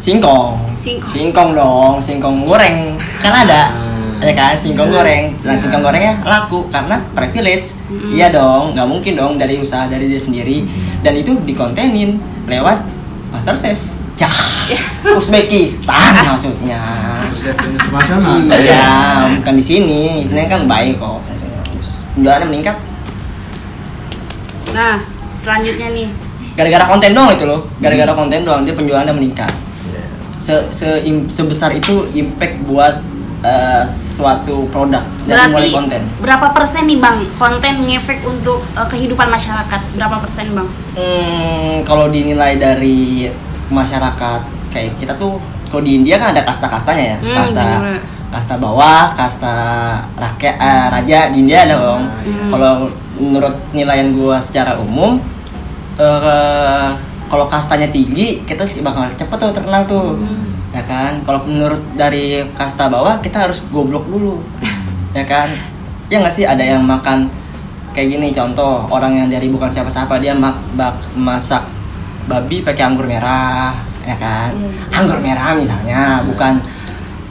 singkong. 0.02 0.58
Singkong. 0.74 1.54
dong 1.54 2.02
singkong 2.02 2.50
goreng. 2.50 2.98
Kan 3.22 3.46
ada. 3.46 3.70
Hmm. 3.70 4.18
ya 4.18 4.34
kan 4.34 4.54
singkong 4.58 4.90
Hmm. 4.90 4.98
goreng. 4.98 5.24
Nah 5.46 5.54
singkong 5.54 5.86
gorengnya 5.86 6.18
laku 6.26 6.66
karena 6.74 6.98
privilege. 7.14 7.78
Hmm. 7.86 8.10
iya 8.10 8.34
dong 8.34 8.74
nggak 8.74 8.88
mungkin 8.90 9.14
dong 9.14 9.34
dari 9.38 9.62
usaha 9.62 9.86
dari 9.86 10.10
dia 10.10 10.18
sendiri. 10.18 10.66
Dan 11.06 11.22
itu 11.22 11.38
dikontenin 11.46 12.18
lewat 12.50 12.82
master 13.30 13.54
chef. 13.54 13.78
Ya 14.18 14.30
Uzbekistan 15.18 16.14
maksudnya. 16.34 16.82
Iya 18.50 18.90
bukan 19.38 19.54
di 19.54 19.64
sini. 19.64 20.26
Ini 20.26 20.50
kan 20.50 20.66
baik 20.66 20.98
kok. 20.98 21.22
Penjualannya 22.18 22.48
meningkat. 22.50 22.76
Nah, 24.76 25.00
selanjutnya 25.38 25.94
nih. 25.94 26.10
gara-gara 26.52 26.84
konten 26.84 27.16
doang 27.16 27.32
itu 27.32 27.48
loh. 27.48 27.64
Gara-gara 27.80 28.12
konten 28.12 28.44
doang 28.44 28.68
dia 28.68 28.76
penjualannya 28.76 29.16
meningkat 29.16 29.52
se, 30.42 30.68
se 30.72 31.06
im- 31.06 31.30
sebesar 31.30 31.72
itu 31.72 32.10
impact 32.12 32.66
buat 32.66 32.98
eh, 33.42 33.84
suatu 33.86 34.66
produk 34.68 35.06
dari 35.24 35.38
mulai 35.48 35.70
Berarti 35.70 35.70
konten 35.72 36.02
berapa 36.18 36.48
persen 36.50 36.84
nih 36.84 36.98
bang 36.98 37.18
konten 37.36 37.74
ngefek 37.86 38.20
untuk 38.24 38.60
eh, 38.74 38.88
kehidupan 38.88 39.28
masyarakat? 39.28 39.82
Berapa 39.94 40.18
persen 40.20 40.52
bang? 40.52 40.68
Hmm, 40.92 41.74
kalau 41.82 42.10
dinilai 42.10 42.58
dari 42.58 43.30
masyarakat 43.68 44.42
kayak 44.68 44.98
kita 44.98 45.14
tuh 45.16 45.38
kalau 45.68 45.82
di 45.82 45.96
India 45.96 46.18
kan 46.18 46.34
ada 46.34 46.42
kasta-kastanya 46.42 47.04
ya 47.06 47.18
Hmm, 47.18 47.32
kasta 47.34 47.66
bener. 47.80 48.00
kasta 48.30 48.56
bawah 48.56 49.14
kasta 49.14 49.54
rakyat 50.16 50.56
eh, 50.56 50.88
raja 50.90 51.20
di 51.30 51.38
India 51.40 51.64
ada 51.64 51.76
dong 51.78 52.04
Hmm. 52.22 52.50
kalau 52.50 52.74
menurut 53.16 53.54
nilaian 53.72 54.12
gua 54.12 54.38
secara 54.38 54.76
umum 54.78 55.22
eh, 55.96 56.90
kalau 57.32 57.48
kastanya 57.48 57.88
tinggi 57.88 58.44
kita 58.44 58.67
bakal 58.84 59.08
cepet 59.15 59.38
tuh 59.39 59.56
terkenal 59.56 59.88
tuh. 59.88 60.20
Hmm. 60.20 60.52
ya 60.76 60.84
kan? 60.84 61.24
Kalau 61.24 61.48
menurut 61.48 61.80
dari 61.96 62.44
kasta 62.52 62.91
bawah 62.91 63.24
kita 63.24 63.48
harus 63.48 63.63
goblok 63.72 64.04
dulu. 64.12 64.44
Ya 65.12 65.28
kan? 65.28 65.52
Ya 66.08 66.24
nggak 66.24 66.32
sih? 66.32 66.48
Ada 66.48 66.63
yang 66.63 66.88
makan 66.88 67.28
kayak 67.91 68.15
gini 68.15 68.32
contoh 68.32 68.88
orang 68.88 69.20
yang 69.20 69.28
dari 69.28 69.52
bukan 69.52 69.67
siapa-siapa 69.67 70.24
dia 70.24 70.32
mak 70.32 70.56
bak 70.80 70.96
masak 71.20 71.67
babi 72.32 72.63
pakai 72.63 72.88
anggur 72.88 73.04
merah 73.12 73.76
ya 74.08 74.15
kan? 74.15 74.56
Iya. 74.56 74.72
anggur 75.04 75.20
merah 75.20 75.52
misalnya 75.52 76.24
bukan 76.24 76.63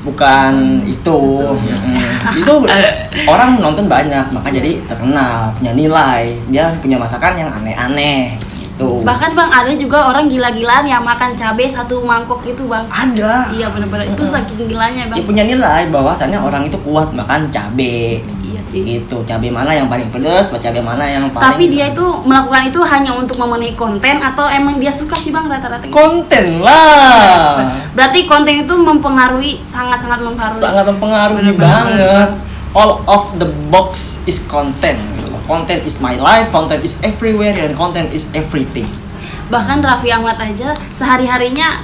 bukan 0.05 0.85
itu. 0.85 1.21
Mm. 1.41 2.37
itu 2.37 2.53
orang 3.33 3.57
nonton 3.65 3.89
banyak 3.89 4.29
maka 4.29 4.53
jadi 4.53 4.85
terkenal 4.85 5.57
punya 5.57 5.73
nilai. 5.73 6.37
Dia 6.53 6.77
punya 6.85 7.01
masakan 7.01 7.41
yang 7.41 7.49
aneh-aneh 7.49 8.50
gitu 8.81 9.05
Bahkan 9.05 9.31
bang 9.33 9.51
ada 9.53 9.73
juga 9.75 9.99
orang 10.07 10.25
gila-gilaan 10.27 10.85
yang 10.85 11.03
makan 11.03 11.37
cabai 11.37 11.69
satu 11.69 12.01
mangkok 12.01 12.41
gitu 12.43 12.65
bang. 12.65 12.89
ada 12.89 13.53
Iya 13.53 13.69
benar-benar 13.69 14.09
itu 14.09 14.25
saking 14.25 14.65
gilanya 14.67 15.05
bang. 15.07 15.17
dia 15.17 15.25
punya 15.25 15.45
nilai 15.45 15.83
bahwasannya 15.89 16.41
orang 16.41 16.65
itu 16.65 16.81
kuat 16.81 17.13
makan 17.13 17.51
cabe 17.51 18.25
Iya 18.41 18.61
sih. 18.65 18.81
gitu 18.83 19.21
cabe 19.23 19.49
mana 19.49 19.71
yang 19.71 19.87
paling 19.87 20.09
pedas 20.09 20.49
cabe 20.51 20.81
mana 20.81 21.05
yang 21.05 21.29
paling 21.29 21.45
Tapi 21.47 21.65
dia 21.69 21.93
itu 21.93 22.05
melakukan 22.23 22.63
itu 22.67 22.81
hanya 22.83 23.13
untuk 23.13 23.37
memenuhi 23.37 23.75
konten 23.75 24.17
atau 24.19 24.49
emang 24.49 24.81
dia 24.81 24.91
suka 24.91 25.15
sih 25.15 25.29
bang 25.29 25.45
rata-rata? 25.45 25.85
gitu? 25.85 25.93
konten 25.93 26.45
lah 26.61 27.61
Berarti 27.93 28.25
konten 28.25 28.55
itu 28.59 28.75
mempengaruhi 28.75 29.61
sangat-sangat 29.63 30.21
mempengaruhi. 30.23 30.57
sangat 30.59 30.85
mempengaruhi 30.87 31.39
Bener-bener. 31.45 31.69
banget 31.69 32.29
all 32.71 33.03
of 33.05 33.35
the 33.37 33.49
box 33.69 34.23
is 34.25 34.39
content 34.41 34.95
gitu. 35.17 35.30
Content 35.51 35.83
is 35.83 35.99
my 35.99 36.15
life 36.17 36.47
content 36.49 36.79
is 36.81 36.95
everywhere 37.03 37.51
and 37.53 37.75
content 37.75 38.07
is 38.11 38.31
everything 38.33 38.87
Bahkan 39.51 39.83
Raffi 39.83 40.07
Ahmad 40.09 40.39
aja 40.39 40.71
sehari-harinya 40.95 41.83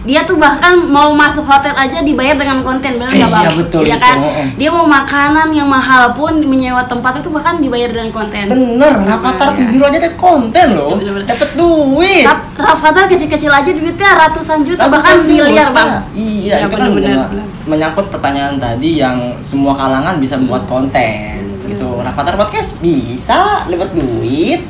dia 0.00 0.24
tuh 0.24 0.32
bahkan 0.34 0.80
mau 0.80 1.12
masuk 1.12 1.44
hotel 1.44 1.74
aja 1.74 2.00
dibayar 2.00 2.32
dengan 2.32 2.62
konten 2.62 2.96
benar 2.96 3.10
nggak 3.10 3.20
Eh, 3.20 3.28
bang? 3.28 3.42
iya, 3.42 3.50
betul 3.52 3.82
Iya 3.82 3.92
itu. 3.92 4.00
kan? 4.00 4.16
Oh, 4.16 4.32
oh. 4.32 4.46
Dia 4.56 4.70
mau 4.70 4.86
makanan 4.88 5.48
yang 5.50 5.68
mahal 5.68 6.14
pun 6.14 6.40
menyewa 6.40 6.80
tempat 6.82 7.20
itu 7.20 7.28
bahkan 7.28 7.58
dibayar 7.58 7.90
dengan 7.90 8.08
konten. 8.08 8.48
bener 8.48 8.94
Rafathar 8.96 9.52
tidur 9.52 9.84
aja 9.84 9.98
ada 9.98 10.12
konten 10.16 10.66
loh 10.72 10.96
Iya, 10.96 11.20
dapat 11.26 11.48
duit 11.52 12.24
Raf- 12.24 12.48
Rafathar 12.56 13.04
kecil-kecil 13.06 13.50
aja 13.50 13.70
duitnya 13.70 14.10
ratusan 14.16 14.58
juta 14.62 14.80
Ratusan 14.80 14.94
bahkan 14.94 15.16
juta. 15.20 15.32
miliar 15.44 15.68
bang. 15.68 15.88
Iya, 16.14 16.54
Ya, 16.54 16.64
itu 16.64 16.72
kan 16.72 16.80
bener-bener. 16.88 17.10
menyangkut, 17.20 17.66
menyangkut 17.66 18.06
pertanyaan 18.08 18.54
tadi 18.56 18.90
yang 18.96 19.18
semua 19.38 19.74
kalangan 19.74 20.16
bisa 20.16 20.38
membuat 20.38 20.64
konten 20.64 21.49
gitu. 21.70 21.88
Rafathar 21.96 22.34
podcast 22.34 22.78
bisa 22.78 23.64
dapat 23.64 23.90
duit. 23.92 24.60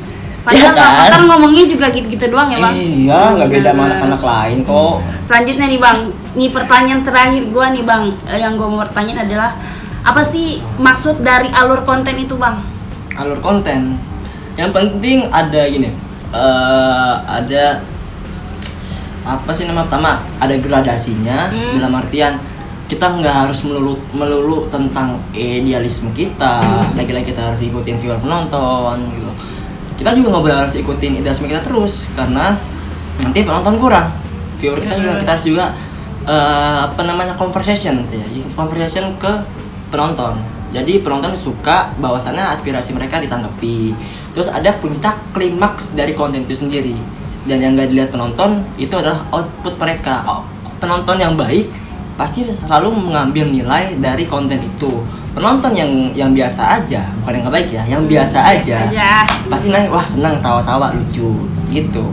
Padahal 0.41 0.57
Iya 0.57 0.69
kan? 0.73 0.81
Rafathar 0.81 1.21
ngomongnya 1.25 1.63
juga 1.65 1.85
gitu-gitu 1.89 2.25
doang 2.27 2.49
ya 2.49 2.57
bang. 2.57 2.73
Iya, 2.73 3.21
nggak 3.37 3.49
beda 3.51 3.69
sama 3.71 3.81
anak-anak 3.87 4.21
lain 4.21 4.57
kok. 4.61 4.93
Selanjutnya 5.25 5.65
nih 5.69 5.79
bang, 5.79 5.97
nih 6.33 6.49
pertanyaan 6.49 7.01
terakhir 7.01 7.43
gua 7.49 7.65
nih 7.69 7.83
bang, 7.83 8.03
eh, 8.25 8.39
yang 8.39 8.53
gua 8.57 8.67
mau 8.67 8.79
pertanyaan 8.81 9.21
adalah 9.23 9.51
apa 10.01 10.21
sih 10.21 10.47
maksud 10.77 11.21
dari 11.21 11.45
alur 11.51 11.85
konten 11.85 12.17
itu 12.17 12.33
bang? 12.35 12.57
Alur 13.13 13.37
konten. 13.37 14.01
Yang 14.57 14.71
penting 14.71 15.17
ada 15.29 15.61
gini. 15.65 15.89
eh 16.31 17.13
ada 17.21 17.83
apa 19.21 19.51
sih 19.51 19.67
nama 19.67 19.83
pertama? 19.83 20.25
Ada 20.39 20.57
gradasinya 20.57 21.51
Hmm. 21.51 21.77
dalam 21.77 21.93
artian 21.93 22.33
kita 22.91 23.07
nggak 23.07 23.47
harus 23.47 23.63
melulu 23.63 23.95
melulu 24.11 24.67
tentang 24.67 25.15
idealisme 25.31 26.11
kita 26.11 26.59
lagi-lagi 26.91 27.31
kita 27.31 27.39
harus 27.39 27.63
ikutin 27.63 27.95
viewer 27.95 28.19
penonton 28.19 28.99
gitu. 29.15 29.31
Kita 29.95 30.11
juga 30.11 30.35
nggak 30.35 30.43
boleh 30.43 30.57
harus 30.67 30.75
ikutin 30.75 31.23
idealisme 31.23 31.47
kita 31.47 31.63
terus 31.63 32.11
karena 32.11 32.51
nanti 33.23 33.47
penonton 33.47 33.79
kurang. 33.79 34.11
Viewer 34.59 34.83
kita 34.83 34.99
juga 34.99 35.23
kita 35.23 35.31
harus 35.39 35.45
juga 35.47 35.71
eh, 36.27 36.79
apa 36.91 37.01
namanya 37.07 37.39
conversation 37.39 38.03
gitu 38.11 38.19
ya. 38.19 38.27
Conversation 38.59 39.15
ke 39.15 39.39
penonton. 39.87 40.43
Jadi 40.75 40.99
penonton 40.99 41.31
suka 41.39 41.95
bahwasannya 41.95 42.43
aspirasi 42.43 42.91
mereka 42.91 43.23
ditanggapi. 43.23 43.95
Terus 44.35 44.51
ada 44.51 44.75
puncak 44.75 45.15
klimaks 45.31 45.95
dari 45.95 46.11
konten 46.11 46.43
itu 46.43 46.59
sendiri. 46.59 46.95
Dan 47.47 47.63
yang 47.63 47.73
gak 47.73 47.87
dilihat 47.87 48.11
penonton 48.11 48.63
itu 48.75 48.91
adalah 48.95 49.23
output 49.31 49.79
mereka. 49.79 50.23
Penonton 50.79 51.19
yang 51.19 51.35
baik 51.35 51.67
pasti 52.13 52.43
selalu 52.45 52.91
mengambil 52.91 53.47
nilai 53.47 53.95
dari 53.97 54.25
konten 54.25 54.57
itu 54.57 55.01
penonton 55.31 55.71
yang 55.71 55.87
yang 56.11 56.31
biasa 56.31 56.77
aja 56.77 57.07
bukan 57.17 57.33
yang 57.37 57.47
baik 57.47 57.69
ya 57.69 57.83
yang 57.87 58.03
biasa 58.03 58.39
aja 58.51 58.79
Ya. 58.89 59.23
pasti 59.47 59.69
nanya 59.69 59.87
wah 59.87 60.03
senang 60.03 60.39
tawa-tawa 60.39 60.91
lucu 60.91 61.31
gitu 61.67 62.05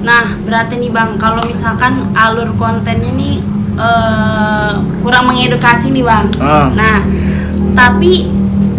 Nah 0.00 0.36
berarti 0.38 0.76
nih 0.76 0.92
bang, 0.92 1.16
kalau 1.16 1.40
misalkan 1.42 2.12
alur 2.12 2.52
kontennya 2.54 3.08
nih 3.10 3.40
eh, 3.74 4.72
kurang 5.00 5.24
mengedukasi 5.24 5.88
nih 5.90 6.04
bang. 6.04 6.28
Ah. 6.36 6.68
Nah 6.70 7.00
tapi 7.72 8.28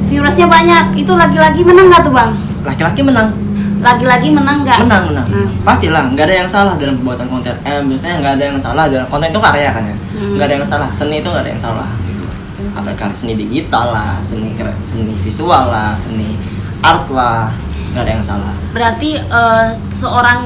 viewersnya 0.06 0.46
banyak, 0.46 0.96
itu 0.96 1.12
lagi-lagi 1.12 1.62
menang 1.62 1.90
nggak 1.90 2.04
tuh 2.04 2.14
bang? 2.14 2.30
laki-laki 2.62 3.02
menang 3.02 3.30
Lagi-lagi 3.78 4.30
menang 4.32 4.62
nggak? 4.62 4.80
menang 4.82 5.04
menang 5.08 5.28
Nah. 5.28 5.50
pastilah 5.62 6.04
nggak 6.10 6.26
ada 6.26 6.36
yang 6.36 6.50
salah 6.50 6.74
dalam 6.76 6.94
pembuatan 6.96 7.26
konten 7.26 7.54
eh 7.60 7.78
maksudnya 7.80 8.14
nggak 8.18 8.34
ada 8.36 8.44
yang 8.46 8.58
salah 8.58 8.86
dalam 8.86 9.06
konten 9.06 9.30
itu 9.30 9.38
karya 9.40 9.70
kan 9.70 9.84
ya 9.84 9.96
Hmm. 10.16 10.40
nggak 10.40 10.48
ada 10.48 10.56
yang 10.56 10.68
salah. 10.68 10.90
Seni 10.96 11.20
itu 11.20 11.28
nggak 11.28 11.44
ada 11.44 11.52
yang 11.52 11.60
salah 11.60 11.90
gitu. 12.08 12.24
Apa 12.72 12.96
karya 12.96 13.16
seni 13.16 13.36
digital 13.36 13.92
lah 13.92 14.24
seni 14.24 14.56
seni 14.80 15.12
visual 15.20 15.68
lah 15.68 15.92
seni 15.92 16.40
art 16.80 17.12
lah 17.12 17.52
nggak 17.92 18.04
ada 18.08 18.12
yang 18.16 18.24
salah. 18.24 18.54
Berarti 18.72 19.20
eh, 19.20 19.68
seorang 19.92 20.44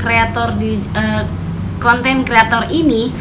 kreator 0.00 0.56
di 0.56 0.80
eh, 0.80 1.22
konten 1.76 2.24
kreator 2.24 2.64
ini 2.72 3.12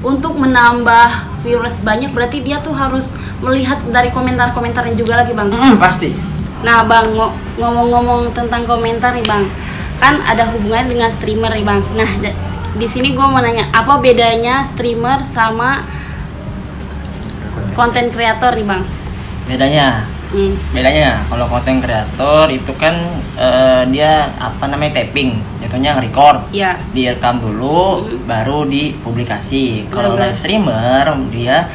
untuk 0.00 0.36
menambah 0.40 1.40
viewers 1.44 1.84
banyak 1.84 2.12
berarti 2.12 2.40
dia 2.40 2.60
tuh 2.60 2.72
harus 2.72 3.12
melihat 3.44 3.76
dari 3.92 4.08
komentar-komentarnya 4.08 4.96
juga 4.96 5.20
lagi 5.20 5.36
bang. 5.36 5.52
Mm, 5.52 5.76
pasti. 5.76 6.16
Nah 6.64 6.84
bang 6.88 7.04
ngo- 7.12 7.36
ngomong-ngomong 7.60 8.32
tentang 8.32 8.64
komentar 8.64 9.12
nih 9.12 9.24
bang, 9.24 9.44
kan 9.96 10.20
ada 10.22 10.44
hubungan 10.50 10.86
dengan 10.86 11.08
streamer 11.08 11.52
nih 11.52 11.64
bang. 11.64 11.80
Nah 11.94 12.10
di 12.76 12.86
sini 12.86 13.12
gue 13.12 13.26
mau 13.26 13.40
nanya 13.40 13.72
apa 13.72 13.96
bedanya 13.96 14.60
streamer 14.62 15.20
sama 15.20 15.84
konten 17.72 18.08
kreator 18.08 18.56
nih 18.56 18.66
bang? 18.66 18.82
bedanya 19.46 20.02
Hmm. 20.26 20.58
bedanya 20.74 21.22
kalau 21.30 21.46
konten 21.46 21.78
kreator 21.78 22.50
itu 22.50 22.74
kan 22.74 22.98
eh, 23.38 23.86
dia 23.86 24.26
apa 24.34 24.66
namanya 24.66 24.98
tapping 24.98 25.38
jatuhnya 25.62 26.02
record 26.02 26.50
Ya. 26.50 26.74
direkam 26.90 27.38
dulu 27.38 28.02
Mm. 28.02 28.26
baru 28.26 28.66
dipublikasi 28.66 29.86
kalau 29.86 30.18
live 30.18 30.34
streamer 30.34 31.06
dia 31.30 31.70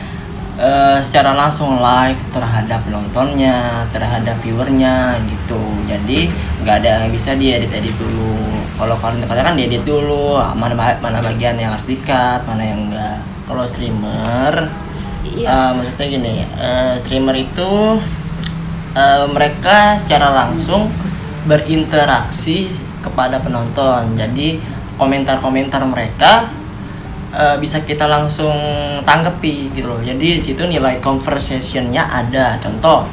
eh, 0.58 1.00
secara 1.04 1.36
langsung 1.38 1.80
live 1.80 2.22
terhadap 2.34 2.84
penontonnya 2.88 3.88
terhadap 3.94 4.36
viewernya 4.42 5.20
gitu 5.30 5.62
jadi 5.86 6.32
nggak 6.64 6.76
ada 6.84 6.90
yang 7.06 7.12
bisa 7.14 7.36
dia 7.36 7.60
edit 7.62 7.72
edit 7.72 7.96
dulu 8.00 8.40
kalau 8.76 8.96
konten 8.98 9.24
kreator 9.28 9.54
kan 9.54 9.56
diedit 9.60 9.84
dulu 9.86 10.40
mana 10.58 10.74
mana 10.76 11.20
bagian 11.22 11.60
yang 11.60 11.76
harus 11.76 11.86
dikat 11.86 12.42
mana 12.50 12.64
yang 12.64 12.90
enggak 12.90 13.20
kalau 13.46 13.64
streamer 13.68 14.72
Iya. 15.22 15.46
eh, 15.48 15.70
maksudnya 15.78 16.08
gini 16.10 16.36
eh, 16.58 16.94
streamer 16.98 17.36
itu 17.38 17.72
eh, 18.98 19.26
mereka 19.30 19.96
secara 20.02 20.34
langsung 20.34 20.90
berinteraksi 21.46 22.70
kepada 23.02 23.42
penonton. 23.42 24.14
Jadi 24.14 24.62
komentar-komentar 24.98 25.82
mereka 25.90 26.54
eh, 27.32 27.56
bisa 27.60 27.82
kita 27.82 28.06
langsung 28.06 28.54
tanggapi 29.04 29.72
gitu 29.74 29.88
loh. 29.91 30.00
Jadi 30.04 30.39
di 30.39 30.44
situ 30.44 30.63
nilai 30.63 31.00
conversationnya 31.00 32.06
ada. 32.06 32.60
Contoh 32.60 33.08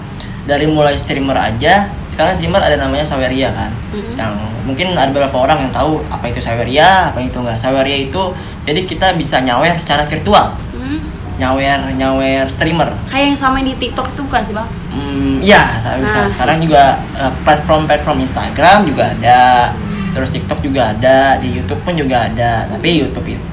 dari 0.45 0.67
mulai 0.67 0.99
streamer 0.99 1.37
aja. 1.37 1.89
Sekarang 2.11 2.35
streamer 2.35 2.63
ada 2.63 2.77
namanya 2.77 3.07
Saweria 3.07 3.55
kan. 3.55 3.71
Mhm. 3.95 4.15
Yang 4.19 4.33
mungkin 4.67 4.87
ada 4.99 5.09
beberapa 5.09 5.39
orang 5.49 5.69
yang 5.69 5.73
tahu 5.73 6.03
apa 6.11 6.29
itu 6.29 6.43
Saweria, 6.43 7.15
apa 7.15 7.23
itu 7.23 7.39
enggak. 7.39 7.57
Saweria 7.57 7.99
itu 8.11 8.35
jadi 8.69 8.85
kita 8.85 9.17
bisa 9.17 9.41
nyawer 9.41 9.73
secara 9.81 10.05
virtual 10.05 10.53
Hmm. 10.77 11.01
nyawer 11.41 11.89
nyawer 11.97 12.45
streamer 12.53 12.93
kayak 13.09 13.33
yang 13.33 13.39
sama 13.39 13.65
di 13.65 13.73
TikTok 13.81 14.13
itu 14.13 14.21
bukan 14.29 14.43
sih 14.45 14.53
bang 14.53 14.69
Hmm, 14.89 15.39
iya, 15.39 15.79
saya 15.79 16.03
bisa. 16.03 16.27
Nah. 16.27 16.29
Sekarang 16.29 16.59
juga 16.59 16.99
eh, 17.15 17.33
platform-platform 17.47 18.19
Instagram 18.27 18.83
juga 18.83 19.15
ada, 19.15 19.71
terus 20.11 20.35
TikTok 20.35 20.59
juga 20.59 20.91
ada, 20.91 21.39
di 21.39 21.55
YouTube 21.55 21.79
pun 21.87 21.95
juga 21.95 22.27
ada. 22.27 22.67
Tapi 22.67 23.07
YouTube 23.07 23.31
itu 23.31 23.48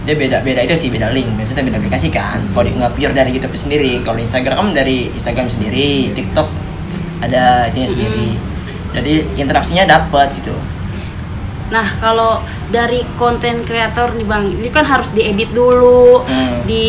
dia 0.00 0.16
beda-beda 0.16 0.64
itu 0.64 0.76
sih 0.76 0.88
beda 0.88 1.12
link, 1.12 1.28
biasanya 1.36 1.60
beda 1.60 1.76
aplikasi 1.76 2.08
kan. 2.08 2.40
Kalau 2.56 2.64
di- 2.64 2.76
nggak 2.76 2.92
pure 2.96 3.12
dari 3.12 3.30
YouTube 3.36 3.52
sendiri, 3.56 4.00
kalau 4.00 4.16
Instagram 4.16 4.72
dari 4.72 5.12
Instagram 5.12 5.48
sendiri, 5.48 6.12
TikTok 6.16 6.48
ada 7.20 7.68
itunya 7.68 7.88
sendiri. 7.88 8.26
Jadi 8.96 9.14
interaksinya 9.36 9.84
dapat 9.84 10.32
gitu. 10.40 10.56
Nah, 11.70 11.86
kalau 12.02 12.42
dari 12.66 13.06
konten 13.14 13.62
kreator 13.62 14.18
nih 14.18 14.26
Bang, 14.26 14.50
ini 14.50 14.66
kan 14.74 14.82
harus 14.82 15.14
diedit 15.14 15.54
dulu, 15.54 16.26
Hmm. 16.26 16.66
di 16.66 16.88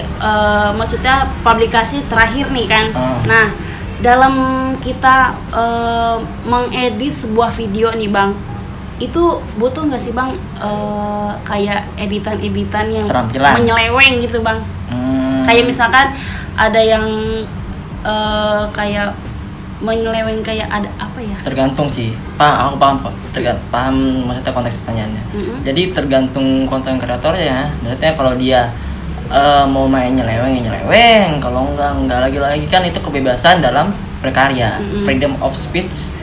eh, 0.00 0.70
maksudnya 0.72 1.28
publikasi 1.44 2.06
terakhir 2.08 2.48
nih 2.48 2.64
kan. 2.64 2.86
Hmm. 2.94 3.20
Nah, 3.28 3.46
dalam 4.00 4.34
kita 4.80 5.36
eh, 5.52 6.16
mengedit 6.48 7.12
sebuah 7.12 7.52
video 7.52 7.92
nih 7.92 8.08
Bang, 8.08 8.32
itu 8.96 9.22
butuh 9.54 9.82
nggak 9.84 9.98
sih 9.98 10.10
Bang 10.10 10.30
eh, 10.56 11.30
kayak 11.42 11.82
editan-editan 11.96 12.86
yang 12.88 13.06
Keterampilan. 13.06 13.52
menyeleweng 13.58 14.14
gitu 14.18 14.38
Bang? 14.40 14.62
Hmm. 14.86 15.42
Kayak 15.42 15.66
misalkan 15.66 16.06
ada 16.54 16.78
yang 16.78 17.02
eh, 18.02 18.62
kayak 18.70 19.10
menyeleweng 19.76 20.40
kayak 20.40 20.70
ada 20.70 20.88
apa 20.96 21.18
ya? 21.18 21.36
tergantung 21.42 21.84
sih 21.86 22.14
paham 22.36 22.72
aku 22.72 22.76
paham 22.78 22.96
kok 23.00 23.12
Terga- 23.32 23.62
paham 23.68 23.96
maksudnya 24.24 24.52
konteks 24.54 24.76
pertanyaannya 24.80 25.22
Mm-mm. 25.28 25.58
jadi 25.60 25.82
tergantung 25.92 26.64
konten 26.64 26.96
kreatornya 26.96 27.68
maksudnya 27.82 28.12
kalau 28.14 28.32
dia 28.34 28.70
eh, 29.26 29.64
mau 29.66 29.84
main 29.84 30.14
nyeleweng 30.14 30.56
ya 30.56 30.62
nyeleweng 30.62 31.36
kalau 31.38 31.68
enggak 31.68 31.90
enggak 31.92 32.20
lagi 32.22 32.38
lagi 32.38 32.66
kan 32.66 32.82
itu 32.82 32.96
kebebasan 32.96 33.60
dalam 33.60 33.92
berkarya 34.22 34.78
Mm-mm. 34.78 35.04
freedom 35.04 35.36
of 35.38 35.52
speech 35.52 36.14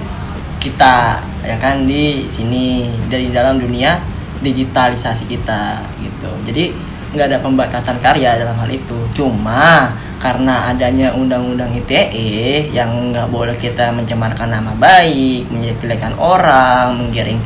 kita 0.61 1.17
ya 1.41 1.57
kan 1.57 1.83
di 1.83 2.29
sini 2.29 2.85
dari 3.09 3.33
dalam 3.33 3.57
dunia 3.57 3.97
digitalisasi 4.39 5.25
kita 5.25 5.81
gitu 5.97 6.29
jadi 6.45 6.69
nggak 7.11 7.27
ada 7.27 7.39
pembatasan 7.41 7.99
karya 7.99 8.39
dalam 8.39 8.55
hal 8.55 8.69
itu 8.69 8.95
cuma 9.11 9.91
karena 10.15 10.69
adanya 10.69 11.11
undang-undang 11.11 11.73
ITE 11.75 12.69
yang 12.71 13.11
nggak 13.11 13.27
boleh 13.27 13.57
kita 13.57 13.89
mencemarkan 13.91 14.47
nama 14.47 14.71
baik 14.77 15.49
menjelek-jelekan 15.49 16.13
orang 16.15 16.95
menggiring 16.95 17.41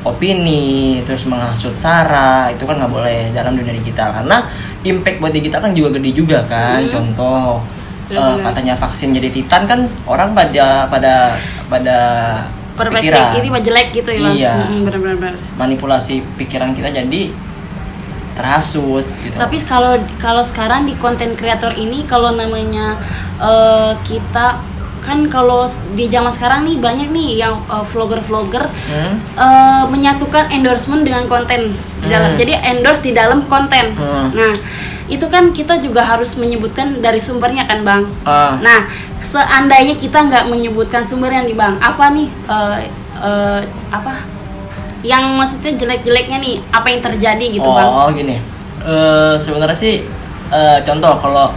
opini 0.00 1.02
terus 1.04 1.28
menghasut 1.28 1.76
sara 1.76 2.48
itu 2.48 2.64
kan 2.64 2.80
nggak 2.80 2.88
boleh 2.88 3.28
dalam 3.30 3.52
dunia 3.52 3.76
digital 3.76 4.14
karena 4.14 4.46
impact 4.80 5.20
buat 5.20 5.34
digital 5.34 5.60
kan 5.60 5.72
juga 5.76 6.00
gede 6.00 6.10
juga 6.14 6.38
kan 6.48 6.80
Hmm. 6.80 6.88
contoh 6.90 7.60
Benar-benar. 8.08 8.42
katanya 8.42 8.74
vaksin 8.74 9.12
jadi 9.12 9.28
titan 9.30 9.62
kan 9.68 9.80
orang 10.02 10.32
pada 10.32 10.88
pada 10.88 11.36
pada 11.68 11.98
Pikiran. 12.88 13.36
ini 13.36 13.48
jelek 13.60 13.88
gitu 13.92 14.10
ya. 14.10 14.30
Iya. 14.32 14.52
Mm-mm, 14.64 14.80
benar-benar. 14.88 15.34
manipulasi 15.54 16.24
pikiran 16.40 16.72
kita 16.72 16.88
jadi 16.88 17.22
terhasut 18.30 19.04
gitu 19.20 19.36
Tapi 19.36 19.56
kalau 19.62 20.00
kalau 20.16 20.40
sekarang 20.40 20.88
di 20.88 20.96
konten 20.96 21.36
kreator 21.36 21.76
ini 21.76 22.08
kalau 22.08 22.32
namanya 22.32 22.96
eh, 23.36 23.92
kita 24.00 24.62
kan 25.00 25.24
kalau 25.32 25.64
di 25.96 26.12
zaman 26.12 26.28
sekarang 26.28 26.64
nih 26.64 26.76
banyak 26.76 27.08
nih 27.10 27.28
yang 27.38 27.60
eh, 27.66 27.84
vlogger-vlogger 27.84 28.64
Hmm? 28.88 29.14
eh, 29.36 29.84
menyatukan 29.86 30.48
endorsement 30.48 31.04
dengan 31.04 31.26
konten 31.26 31.74
di 32.00 32.06
dalam. 32.08 32.32
Hmm. 32.32 32.38
Jadi 32.38 32.52
endorse 32.56 33.02
di 33.02 33.12
dalam 33.12 33.44
konten. 33.44 33.92
Hmm. 33.94 34.32
Nah, 34.32 34.52
itu 35.10 35.26
kan 35.26 35.50
kita 35.50 35.82
juga 35.82 36.06
harus 36.06 36.38
menyebutkan 36.38 37.02
dari 37.02 37.18
sumbernya 37.18 37.66
kan, 37.66 37.82
Bang. 37.82 38.02
Ah. 38.22 38.54
Nah, 38.62 38.86
seandainya 39.18 39.98
kita 39.98 40.22
nggak 40.22 40.46
menyebutkan 40.46 41.02
sumbernya 41.02 41.42
nih, 41.42 41.56
Bang, 41.58 41.74
apa 41.82 42.14
nih 42.14 42.30
eh, 42.30 42.76
eh, 43.18 43.60
apa? 43.90 44.22
Yang 45.02 45.24
maksudnya 45.34 45.72
jelek-jeleknya 45.74 46.38
nih, 46.38 46.56
apa 46.70 46.86
yang 46.94 47.00
terjadi 47.02 47.46
gitu, 47.50 47.66
oh 47.66 47.74
Bang? 47.74 48.14
gini. 48.14 48.38
Eh, 48.86 49.34
sebenarnya 49.36 49.76
sih 49.76 50.06
eh, 50.54 50.78
contoh 50.86 51.18
kalau 51.18 51.52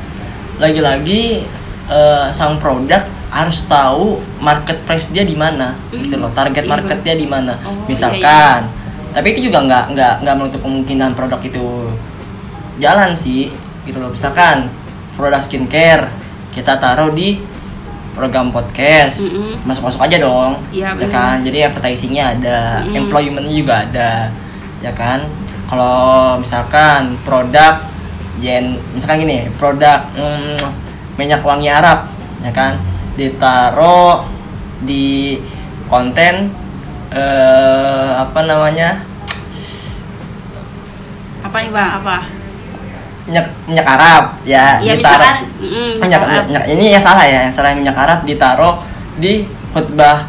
lagi-lagi 0.58 1.46
eh, 1.88 2.26
sang 2.34 2.58
produk 2.58 3.06
harus 3.34 3.66
tahu 3.66 4.22
marketplace 4.42 5.10
dia 5.10 5.26
di 5.26 5.34
mana 5.34 5.74
gitu 5.90 6.18
loh. 6.18 6.30
Target 6.34 6.66
Iya, 6.66 6.72
market 6.74 7.00
dia 7.02 7.16
di 7.18 7.26
mana. 7.26 7.58
Oh, 7.66 7.74
iya, 7.74 7.86
misalkan. 7.90 8.62
Tapi 9.14 9.28
itu 9.38 9.50
juga 9.50 9.62
nggak 9.66 9.84
nggak 9.94 10.14
nggak 10.26 10.36
menutup 10.38 10.62
kemungkinan 10.62 11.14
produk 11.14 11.42
itu 11.42 11.66
jalan 12.78 13.14
sih 13.14 13.54
gitu 13.84 14.00
loh 14.00 14.10
misalkan 14.10 14.70
produk 15.14 15.42
skincare 15.42 16.10
kita 16.54 16.78
taruh 16.78 17.12
di 17.12 17.38
program 18.14 18.54
podcast 18.54 19.34
Mm-mm. 19.34 19.66
masuk-masuk 19.66 20.06
aja 20.06 20.18
dong 20.22 20.62
Iya, 20.70 20.94
ya 20.94 20.98
benar. 20.98 21.10
kan 21.10 21.36
jadi 21.42 21.58
advertisingnya 21.70 22.24
ada 22.38 22.58
Mm-mm. 22.86 22.98
employmentnya 23.06 23.54
juga 23.54 23.76
ada 23.90 24.12
ya 24.82 24.92
kan 24.94 25.26
kalau 25.66 26.38
misalkan 26.38 27.18
produk 27.26 27.82
gen 28.38 28.78
misalkan 28.94 29.26
gini 29.26 29.50
produk 29.58 30.06
hmm, 30.14 30.62
minyak 31.18 31.42
wangi 31.42 31.70
Arab 31.70 32.10
ya 32.42 32.52
kan 32.54 32.78
ditaruh 33.18 34.26
di 34.84 35.38
konten 35.90 36.50
eh, 37.10 38.10
apa 38.18 38.40
namanya 38.44 39.02
Apa 41.44 41.60
nih, 41.60 41.70
Bang? 41.70 41.92
Apa? 42.02 42.18
Minyak 43.24 43.46
minyak 43.64 43.88
Arab 43.88 44.24
ya 44.44 44.78
Ya 44.78 44.94
ditaruh. 44.94 45.16
misalkan 45.16 45.36
mm, 45.58 45.92
minyak, 45.98 46.22
Arab. 46.22 46.44
minyak- 46.46 46.68
ini 46.68 46.86
yang 46.90 47.00
salah 47.00 47.24
ya 47.24 47.40
yang 47.44 47.54
salah 47.54 47.72
minyak 47.72 47.96
Arab 47.96 48.20
ditaruh 48.24 48.76
di 49.16 49.44
khutbah 49.70 50.28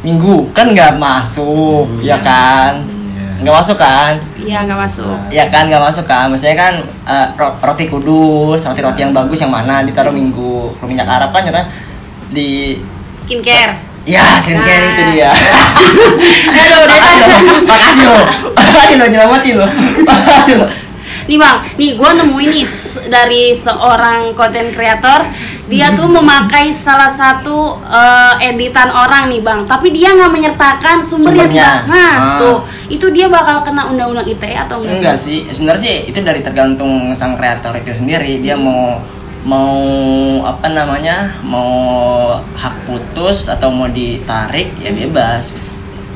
minggu. 0.00 0.48
Kan 0.50 0.70
nggak 0.70 0.94
masuk 0.94 1.88
ya 2.00 2.20
kan? 2.20 2.84
Nggak 3.36 3.54
masuk 3.56 3.76
kan? 3.76 4.14
Iya 4.36 4.62
nggak 4.62 4.78
masuk. 4.78 5.16
ya 5.28 5.44
kan 5.48 5.66
nggak 5.66 5.82
masuk 5.82 6.04
kan? 6.04 6.28
Maksudnya 6.28 6.54
kan 6.54 6.74
ro- 7.34 7.56
roti 7.60 7.88
kudus 7.88 8.62
roti 8.62 8.80
roti 8.80 9.00
yang 9.00 9.10
bagus 9.10 9.40
yang 9.40 9.50
mana 9.50 9.82
ditaruh 9.82 10.10
minggu. 10.10 10.70
Kalau 10.72 10.86
minyak 10.86 11.08
Arab 11.08 11.28
kan 11.28 11.42
nyata 11.42 11.66
di 12.30 12.78
Skincare. 13.18 13.74
ya 14.04 14.36
skincare 14.38 14.84
Nah. 14.84 14.92
itu 14.92 15.02
dia. 15.10 15.30
Aduh, 16.54 16.78
udah 16.78 16.94
makasih 16.94 17.26
loh 17.26 17.40
makasih 17.70 18.04
loh. 18.06 18.24
Makasih 18.56 18.94
loh 18.94 19.06
nyelamatin 19.08 19.54
loh. 19.56 19.70
Makasih 20.04 20.54
loh. 20.56 20.68
Nih 21.24 21.36
bang, 21.36 21.56
nih 21.74 21.90
gue 21.94 22.10
nemuin 22.14 22.50
nih 22.52 22.64
s- 22.64 23.00
dari 23.06 23.54
seorang 23.54 24.32
konten 24.32 24.68
kreator 24.70 25.24
dia 25.64 25.88
tuh 25.92 26.04
memakai 26.04 26.68
salah 26.68 27.08
satu 27.08 27.80
eh, 27.80 28.50
editan 28.50 28.92
orang 28.92 29.32
nih 29.32 29.40
bang, 29.40 29.64
tapi 29.64 29.88
dia 29.88 30.12
nggak 30.12 30.28
menyertakan 30.28 31.00
sumbernya. 31.00 31.48
Sumbernya. 31.48 31.64
Bang. 31.64 31.88
Nah 31.88 32.12
Ah. 32.14 32.36
tuh, 32.36 32.56
itu 32.86 33.06
dia 33.08 33.26
bakal 33.26 33.64
kena 33.64 33.88
undang-undang 33.88 34.28
ITE 34.28 34.52
atau 34.54 34.84
enggak? 34.84 35.00
enggak 35.00 35.16
sih 35.16 35.48
sebenarnya 35.48 35.82
sih 35.82 35.96
itu 36.08 36.18
dari 36.20 36.40
tergantung 36.40 36.92
sang 37.12 37.34
kreator 37.34 37.72
itu 37.76 37.92
sendiri 37.92 38.40
dia 38.40 38.56
mau 38.56 39.00
mau 39.44 39.76
apa 40.40 40.72
namanya 40.72 41.36
mau 41.44 41.72
hak 42.56 42.88
putus 42.88 43.48
atau 43.48 43.68
mau 43.68 43.84
ditarik 43.84 44.72
ya 44.80 44.88
bebas 44.88 45.52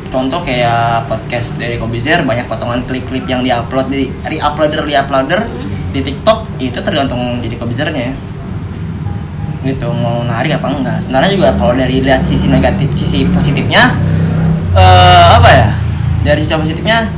contoh 0.09 0.41
kayak 0.45 1.09
podcast 1.09 1.61
dari 1.61 1.77
Kobizer 1.77 2.25
banyak 2.25 2.49
potongan 2.49 2.85
klip-klip 2.89 3.25
yang 3.29 3.45
diupload 3.45 3.93
di 3.93 4.09
re-uploader 4.25 4.85
re-uploader 4.85 5.41
di 5.93 6.01
TikTok 6.05 6.61
itu 6.61 6.79
tergantung 6.81 7.41
jadi 7.41 7.57
Kobizernya 7.57 8.13
gitu 9.67 9.91
mau 9.91 10.23
narik 10.23 10.55
apa 10.63 10.71
enggak. 10.71 10.97
Sebenarnya 11.03 11.31
juga 11.35 11.49
kalau 11.59 11.75
dari 11.75 11.99
lihat 11.99 12.23
sisi 12.25 12.47
negatif 12.47 12.89
sisi 12.95 13.27
positifnya 13.27 13.91
eh 14.79 15.27
apa 15.35 15.49
ya 15.51 15.69
dari 16.23 16.47
sisi 16.47 16.55
positifnya 16.55 17.11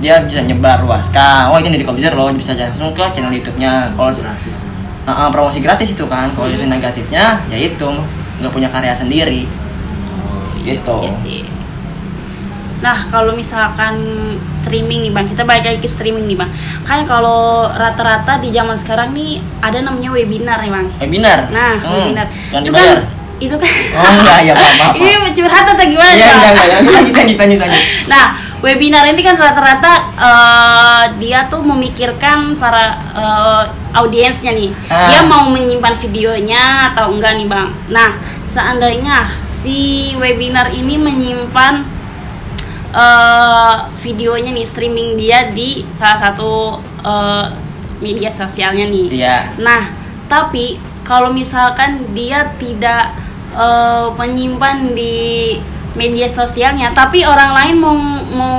dia 0.00 0.24
bisa 0.24 0.40
nyebar 0.42 0.82
luaskan. 0.82 1.52
Oh 1.52 1.60
ini 1.60 1.76
dari 1.76 1.84
Kobizer 1.84 2.16
loh 2.16 2.32
bisa 2.32 2.56
langsung 2.56 2.96
ke 2.96 3.04
channel 3.12 3.32
YouTube-nya. 3.32 3.94
Kalau 3.94 4.12
Ah, 5.08 5.26
ah, 5.26 5.28
promosi 5.32 5.64
gratis 5.64 5.96
itu 5.96 6.04
kan. 6.04 6.28
Kalau 6.36 6.48
sisi 6.52 6.68
negatifnya 6.68 7.40
ya 7.48 7.56
itu 7.56 7.88
nggak 8.40 8.52
punya 8.52 8.68
karya 8.68 8.92
sendiri. 8.92 9.48
Gitu 10.60 10.96
Iya 11.04 11.14
sih. 11.16 11.59
Nah 12.80 13.06
kalau 13.06 13.32
misalkan 13.32 13.96
streaming 14.60 15.00
nih 15.02 15.10
bang, 15.10 15.24
kita 15.24 15.42
balik 15.42 15.64
lagi 15.64 15.78
ke 15.78 15.86
streaming 15.86 16.24
nih 16.24 16.36
bang. 16.36 16.50
Kan 16.82 17.04
kalau 17.04 17.68
rata-rata 17.68 18.36
di 18.36 18.48
zaman 18.48 18.74
sekarang 18.74 19.10
nih 19.10 19.36
ada 19.60 19.80
namanya 19.80 20.10
webinar 20.10 20.58
nih 20.58 20.70
bang. 20.70 20.86
webinar 20.98 21.38
Nah, 21.50 21.76
Hmm, 21.76 21.92
webinar. 22.02 22.26
yang 22.50 22.62
itu 22.62 22.68
dibayar 22.68 22.96
kan 22.96 23.18
itu 23.40 23.56
kan 23.56 23.72
Oh, 23.96 24.04
enggak, 24.14 24.38
ya, 24.42 24.52
maaf, 24.52 24.68
maaf, 24.76 24.92
maaf. 24.92 24.94
Ini 25.00 25.12
curhat 25.32 25.64
atau 25.66 25.84
gimana? 25.86 26.12
iya 26.12 26.28
Bang? 26.28 26.36
enggak 26.36 26.52
enggak 26.52 26.66
ya 26.66 26.76
lanjut 26.76 27.14
lanjut 27.14 27.36
lanjut 27.38 27.58
lanjut 27.58 27.82
Nah, 28.06 28.24
webinar 28.60 29.04
ini 29.06 29.20
kan 29.20 29.34
rata-rata 29.34 29.92
eh, 30.14 31.04
dia 31.16 31.48
tuh 31.48 31.60
memikirkan 31.62 32.38
para 32.56 32.84
eh, 33.12 33.64
audiensnya 33.92 34.52
nih. 34.52 34.68
Ah. 34.86 35.08
Dia 35.08 35.20
mau 35.22 35.48
menyimpan 35.48 35.96
videonya 35.98 36.92
atau 36.92 37.08
enggak 37.10 37.32
nih, 37.34 37.48
Bang. 37.48 37.72
Nah, 37.88 38.12
seandainya 38.44 39.24
si 39.46 39.78
webinar 40.16 40.68
ini 40.70 40.96
menyimpan 40.96 41.99
eh, 42.90 43.76
videonya 44.02 44.50
nih 44.54 44.66
streaming 44.66 45.14
dia 45.14 45.50
di 45.50 45.86
salah 45.90 46.30
satu 46.30 46.78
eh, 47.02 47.46
media 48.00 48.30
sosialnya 48.32 48.88
nih. 48.88 49.06
Iya. 49.12 49.36
Nah, 49.60 49.82
tapi 50.26 50.80
kalau 51.06 51.30
misalkan 51.30 52.14
dia 52.14 52.54
tidak 52.58 53.14
eh, 53.54 54.06
menyimpan 54.14 54.94
di 54.94 55.56
media 55.98 56.30
sosialnya, 56.30 56.94
tapi 56.94 57.26
orang 57.26 57.50
lain 57.54 57.76
mau 57.78 57.96
mau 58.30 58.58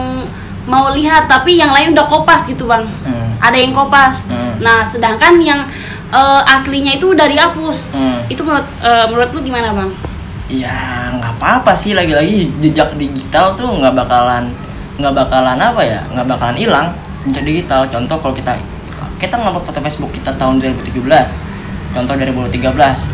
mau 0.62 0.86
lihat, 0.94 1.26
tapi 1.26 1.58
yang 1.58 1.74
lain 1.74 1.96
udah 1.96 2.06
kopas 2.06 2.46
gitu 2.48 2.70
bang. 2.70 2.86
Hmm. 2.86 3.34
Ada 3.42 3.58
yang 3.58 3.74
kopas. 3.74 4.30
Hmm. 4.30 4.62
Nah, 4.62 4.86
sedangkan 4.86 5.42
yang 5.42 5.66
eh, 6.12 6.42
aslinya 6.56 6.96
itu 6.96 7.12
udah 7.12 7.28
dihapus. 7.28 7.96
Hmm. 7.96 8.20
Itu 8.30 8.46
menurut 8.46 8.68
eh, 8.80 9.06
menurut 9.10 9.30
lu 9.36 9.42
gimana 9.42 9.74
bang? 9.74 10.11
Ya 10.52 11.16
nggak 11.16 11.40
apa-apa 11.40 11.72
sih. 11.72 11.96
Lagi-lagi 11.96 12.52
jejak 12.60 13.00
digital 13.00 13.56
tuh 13.56 13.72
nggak 13.80 13.96
bakalan 13.96 14.52
nggak 15.00 15.18
bakalan 15.18 15.58
apa 15.58 15.82
ya 15.82 16.04
nggak 16.12 16.28
bakalan 16.28 16.58
hilang 16.60 16.88
jejak 17.32 17.46
digital. 17.48 17.88
Contoh 17.88 18.20
kalau 18.20 18.36
kita 18.36 18.60
kita 19.16 19.40
ngupload 19.40 19.64
foto 19.64 19.80
Facebook 19.80 20.12
kita 20.12 20.36
tahun 20.36 20.60
2017 20.60 21.00
contoh 21.92 22.16
2013 22.16 22.58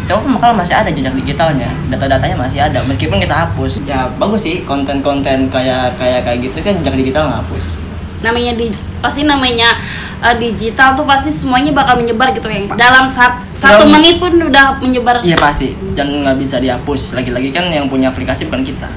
itu 0.05 0.13
kan 0.13 0.29
bakal 0.37 0.51
masih 0.57 0.73
ada 0.73 0.89
jejak 0.89 1.13
digitalnya. 1.13 1.69
Data-datanya 1.93 2.35
masih 2.41 2.59
ada 2.65 2.81
meskipun 2.89 3.21
kita 3.21 3.35
hapus. 3.45 3.85
Ya 3.85 4.09
bagus 4.17 4.41
sih 4.41 4.65
konten-konten 4.65 5.53
kayak 5.53 5.93
kayak 6.01 6.25
kayak 6.25 6.39
gitu 6.41 6.57
kan 6.65 6.73
jejak 6.81 6.97
digital 6.97 7.29
ngapus 7.29 7.87
namanya 8.21 8.57
di 8.57 8.73
pasti 8.97 9.21
namanya 9.21 9.77
eh, 10.17 10.35
digital 10.37 10.93
tuh 10.93 11.03
pasti 11.03 11.29
semuanya 11.29 11.69
bakal 11.71 11.97
menyebar 11.97 12.29
gitu 12.31 12.47
ya 12.47 12.65
dalam 12.73 13.05
sat- 13.05 13.41
satu 13.53 13.85
Dalam- 13.85 13.93
menit 13.93 14.17
pun 14.17 14.33
udah 14.33 14.77
menyebar. 14.77 15.21
Iya 15.21 15.35
pasti. 15.35 15.73
Dan 15.93 16.21
nggak 16.21 16.37
bisa 16.37 16.57
dihapus. 16.57 17.13
Lagi-lagi 17.13 17.49
kan 17.49 17.67
yang 17.67 17.85
punya 17.85 18.09
aplikasi 18.09 18.45
bukan 18.45 18.61
kita. 18.61 18.89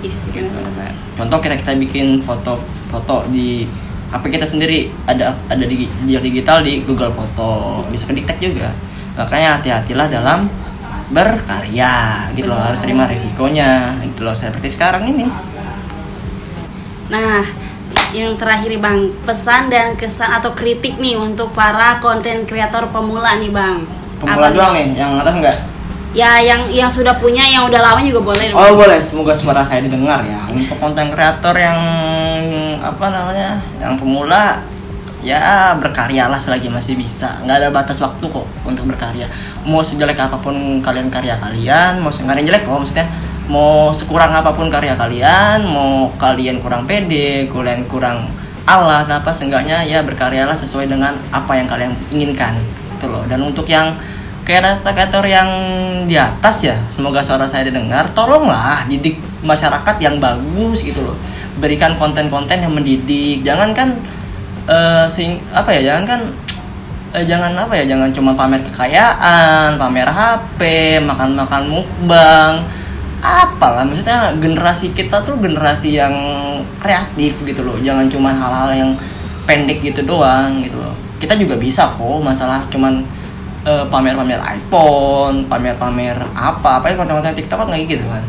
Iya 0.00 0.12
sih, 0.12 0.28
benar-benar. 0.30 0.92
contoh 1.12 1.38
kita 1.38 1.54
kita 1.54 1.72
bikin 1.78 2.18
foto-foto 2.18 3.28
di 3.28 3.68
HP 4.08 4.24
kita 4.30 4.44
sendiri. 4.44 4.88
Ada 5.04 5.36
ada 5.46 5.64
di 5.64 5.86
digital 6.02 6.60
di 6.60 6.82
Google 6.82 7.12
Foto. 7.12 7.84
Bisa 7.88 8.04
kedetek 8.04 8.36
juga. 8.38 8.72
Makanya 9.14 9.56
hati-hatilah 9.56 10.08
dalam 10.08 10.48
berkarya. 11.08 12.26
Gitu 12.32 12.44
loh. 12.44 12.56
Harus 12.56 12.80
terima 12.80 13.04
resikonya 13.04 13.92
gitu 14.02 14.24
loh. 14.24 14.32
Seperti 14.32 14.68
sekarang 14.68 15.04
ini. 15.06 15.28
Nah 17.08 17.44
yang 18.12 18.36
terakhir 18.36 18.68
nih 18.68 18.80
bang. 18.80 18.98
Pesan 19.24 19.72
dan 19.72 19.96
kesan 19.96 20.30
atau 20.30 20.52
kritik 20.52 21.00
nih 21.00 21.16
untuk 21.16 21.50
para 21.56 21.98
konten 21.98 22.44
kreator 22.44 22.92
pemula 22.92 23.40
nih 23.40 23.48
bang. 23.48 23.82
Pemula 24.20 24.48
Apa 24.48 24.54
doang 24.54 24.72
nih? 24.76 24.86
yang 24.94 25.18
atas 25.18 25.34
enggak? 25.34 25.56
Ya 26.12 26.36
yang 26.44 26.68
yang 26.68 26.92
sudah 26.92 27.16
punya 27.16 27.40
yang 27.48 27.64
udah 27.64 27.80
lama 27.80 28.00
juga 28.04 28.20
boleh 28.20 28.52
oh 28.52 28.76
boleh. 28.76 29.00
Semoga 29.00 29.32
suara 29.32 29.64
saya 29.64 29.80
didengar 29.80 30.20
ya. 30.22 30.44
Untuk 30.52 30.76
konten 30.76 31.08
kreator 31.08 31.56
yang 31.56 31.80
apa 32.84 33.06
namanya 33.08 33.56
yang 33.80 33.96
pemula 33.96 34.60
ya 35.24 35.72
berkaryalah 35.80 36.36
selagi 36.36 36.68
masih 36.68 37.00
bisa. 37.00 37.40
Nggak 37.48 37.56
ada 37.64 37.68
batas 37.72 37.96
waktu 37.96 38.28
kok 38.28 38.44
untuk 38.68 38.92
berkarya. 38.92 39.24
Mau 39.64 39.80
sejelek 39.80 40.20
apa 40.20 40.36
pun 40.36 40.52
kalian 40.84 41.08
karya 41.08 41.40
kalian 41.40 42.04
mau 42.04 42.12
sengaja 42.12 42.44
jelek 42.44 42.68
kok 42.68 42.76
maksudnya 42.76 43.08
mau 43.50 43.90
sekurang 43.90 44.30
apa 44.30 44.54
pun 44.54 44.70
karya 44.70 44.94
kalian 44.94 45.66
mau 45.66 46.10
kalian 46.14 46.62
kurang 46.62 46.86
pede 46.86 47.50
kalian 47.50 47.86
kurang 47.90 48.30
Allah 48.62 49.02
apa 49.02 49.34
seenggaknya 49.34 49.82
ya 49.82 50.06
berkaryalah 50.06 50.54
sesuai 50.54 50.86
dengan 50.86 51.18
apa 51.34 51.58
yang 51.58 51.66
kalian 51.66 51.92
inginkan 52.14 52.54
gitu 52.94 53.10
loh. 53.10 53.26
Dan 53.26 53.42
untuk 53.42 53.66
yang 53.66 53.98
kreator 54.46 55.22
yang 55.26 55.50
di 56.06 56.14
atas 56.18 56.66
ya 56.66 56.78
semoga 56.86 57.22
suara 57.22 57.46
saya 57.46 57.66
didengar 57.66 58.06
tolonglah 58.14 58.86
didik 58.86 59.18
masyarakat 59.42 59.98
yang 59.98 60.22
bagus 60.22 60.86
gitu 60.86 61.02
loh. 61.02 61.18
Berikan 61.58 61.98
konten-konten 61.98 62.62
yang 62.62 62.70
mendidik. 62.70 63.42
Jangan 63.42 63.74
kan 63.74 63.98
sing 65.10 65.42
apa 65.50 65.74
ya 65.74 65.90
jangan 65.90 66.04
kan 66.06 66.20
eh, 67.18 67.24
jangan 67.26 67.52
apa 67.58 67.74
ya 67.82 67.84
jangan 67.90 68.14
cuma 68.14 68.30
pamer 68.38 68.62
kekayaan 68.62 69.74
pamer 69.74 70.06
HP 70.06 70.60
makan-makan 71.02 71.66
mukbang 71.66 72.62
apalah 73.22 73.86
maksudnya 73.86 74.34
generasi 74.42 74.90
kita 74.90 75.22
tuh 75.22 75.38
generasi 75.38 75.94
yang 75.94 76.12
kreatif 76.82 77.38
gitu 77.46 77.62
loh. 77.62 77.78
Jangan 77.78 78.10
cuma 78.10 78.34
hal-hal 78.34 78.70
yang 78.74 78.90
pendek 79.46 79.78
gitu 79.78 80.02
doang 80.02 80.58
gitu 80.66 80.74
loh. 80.82 80.92
Kita 81.22 81.38
juga 81.38 81.54
bisa 81.54 81.94
kok 81.94 82.18
masalah 82.18 82.66
cuman 82.66 83.06
eh, 83.62 83.84
pamer-pamer 83.86 84.42
iPhone 84.42 85.46
pamer-pamer 85.46 86.18
apa 86.34 86.82
apa 86.82 86.90
ya 86.90 86.98
konten-konten 86.98 87.38
TikTok 87.38 87.62
kan 87.62 87.68
kayak 87.70 87.86
gitu 87.86 88.06
kan. 88.10 88.24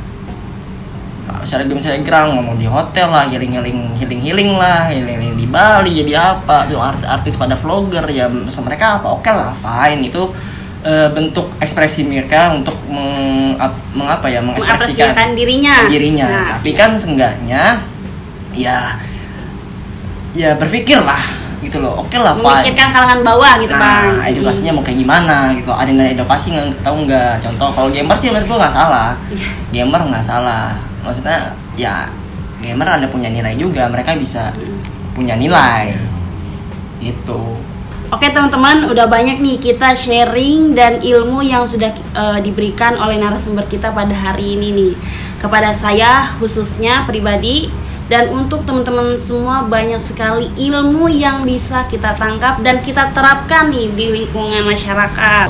Selebgram 1.43 1.81
selebgram 1.81 2.39
ngomong 2.39 2.55
di 2.55 2.69
hotel 2.69 3.11
lah 3.11 3.27
healing 3.27 3.51
healing 3.51 3.79
healing 3.99 4.21
healing 4.23 4.51
lah 4.55 4.87
healing 4.87 5.19
healing 5.19 5.35
di 5.35 5.43
Bali 5.43 5.91
jadi 5.99 6.39
apa 6.39 6.71
tuh 6.71 6.79
artis, 6.79 7.03
artis 7.03 7.33
pada 7.35 7.59
vlogger 7.59 8.05
ya 8.07 8.31
mereka 8.31 9.01
apa 9.01 9.11
oke 9.11 9.27
lah 9.27 9.51
fine 9.51 10.07
itu 10.07 10.23
eh, 10.83 11.07
bentuk 11.09 11.47
ekspresi 11.57 12.03
mereka 12.03 12.51
untuk 12.51 12.75
meng, 12.85 13.55
ap- 13.55 13.79
mengapa 13.91 14.27
ya 14.27 14.39
mengekspresikan 14.39 15.31
dirinya 15.33 15.75
dirinya 15.87 16.27
Nah, 16.27 16.47
tapi 16.57 16.71
kan 16.73 16.95
seenggaknya 16.95 17.79
ya 18.51 18.99
ya 20.33 20.57
berpikirlah 20.57 21.21
gitu 21.63 21.79
loh 21.79 22.03
oke 22.03 22.17
lah 22.17 22.35
fine 22.35 22.43
memikirkan 22.43 22.89
kalangan 22.91 23.19
bawah 23.23 23.53
gitu 23.57 23.71
bang 23.71 24.03
Nah, 24.13 24.27
edukasinya 24.27 24.71
mau 24.75 24.83
kayak 24.83 24.99
gimana 24.99 25.37
gitu. 25.55 25.71
Ada 25.71 25.87
yang 25.87 25.95
nggak 25.95 26.11
edukasi 26.13 26.47
nggak 26.51 26.83
tahu 26.83 26.95
nggak? 27.07 27.33
Contoh 27.39 27.69
kalau 27.71 27.87
gamer 27.87 28.15
sih 28.19 28.27
menurut 28.27 28.47
gua 28.47 28.57
nggak 28.67 28.75
salah. 28.75 29.09
Iya. 29.27 29.49
Gamer 29.71 30.01
nggak 30.05 30.25
salah. 30.25 30.67
Maksudnya 31.01 31.37
ya 31.75 32.07
gamer 32.59 32.87
ada 32.89 33.07
punya 33.07 33.31
nilai 33.31 33.55
juga. 33.55 33.87
Mereka 33.87 34.19
bisa 34.19 34.51
punya 35.11 35.35
nilai. 35.35 35.95
Gitu. 36.99 37.41
Oke 38.13 38.29
teman-teman, 38.29 38.93
udah 38.93 39.09
banyak 39.09 39.41
nih 39.41 39.57
kita 39.57 39.97
sharing 39.97 40.77
dan 40.77 41.01
ilmu 41.01 41.41
yang 41.41 41.65
sudah 41.65 41.89
eh, 42.13 42.39
diberikan 42.45 42.93
oleh 43.01 43.17
narasumber 43.17 43.65
kita 43.65 43.89
pada 43.89 44.13
hari 44.13 44.53
ini 44.53 44.69
nih 44.69 44.93
kepada 45.41 45.73
saya 45.73 46.21
khususnya 46.37 47.09
pribadi 47.09 47.73
dan 48.13 48.29
untuk 48.29 48.69
teman-teman 48.69 49.17
semua 49.17 49.65
banyak 49.65 49.97
sekali 49.97 50.53
ilmu 50.61 51.09
yang 51.09 51.41
bisa 51.41 51.89
kita 51.89 52.13
tangkap 52.13 52.61
dan 52.61 52.85
kita 52.85 53.09
terapkan 53.17 53.73
nih 53.73 53.89
di 53.97 54.05
lingkungan 54.21 54.61
masyarakat. 54.61 55.49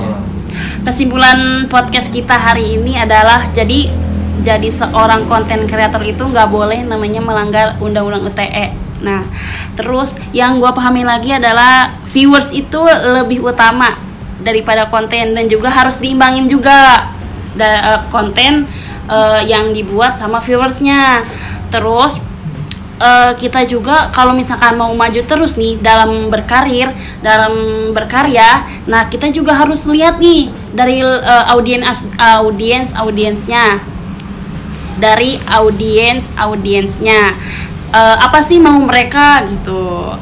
Kesimpulan 0.87 1.67
podcast 1.67 2.15
kita 2.15 2.39
hari 2.39 2.79
ini 2.79 2.95
adalah 2.95 3.43
jadi 3.51 3.91
jadi 4.39 4.71
seorang 4.71 5.27
konten 5.27 5.67
kreator 5.67 5.99
itu 6.07 6.23
nggak 6.23 6.47
boleh 6.47 6.79
namanya 6.87 7.19
melanggar 7.19 7.75
undang-undang 7.83 8.23
UTE. 8.23 8.92
Nah, 9.03 9.27
terus 9.75 10.15
yang 10.31 10.63
gua 10.63 10.71
pahami 10.71 11.03
lagi 11.03 11.35
adalah 11.35 11.91
viewers 12.07 12.49
itu 12.55 12.79
lebih 12.87 13.43
utama 13.43 13.99
daripada 14.39 14.87
konten 14.87 15.35
dan 15.35 15.45
juga 15.51 15.71
harus 15.71 15.99
diimbangin 15.99 16.47
juga 16.47 17.11
da- 17.55 17.83
eh, 17.99 18.01
konten 18.07 18.65
eh, 19.11 19.41
yang 19.45 19.75
dibuat 19.75 20.15
sama 20.15 20.39
viewersnya. 20.39 21.27
Terus 21.67 22.23
eh, 23.03 23.31
kita 23.35 23.67
juga 23.67 24.07
kalau 24.15 24.31
misalkan 24.31 24.79
mau 24.79 24.95
maju 24.95 25.21
terus 25.27 25.59
nih 25.59 25.75
dalam 25.83 26.31
berkarir, 26.31 26.87
dalam 27.19 27.51
berkarya, 27.91 28.63
nah 28.87 29.11
kita 29.11 29.27
juga 29.35 29.51
harus 29.51 29.83
lihat 29.83 30.17
nih 30.23 30.47
dari 30.71 31.03
eh, 31.03 31.45
audiens 31.51 32.07
audiens 32.17 32.95
audiensnya 32.95 33.83
dari 35.03 35.41
audiens 35.49 36.23
audiensnya 36.37 37.33
Eh, 37.93 38.17
apa 38.17 38.41
sih 38.41 38.57
mau 38.57 38.81
mereka 38.81 39.45
gitu. 39.45 40.17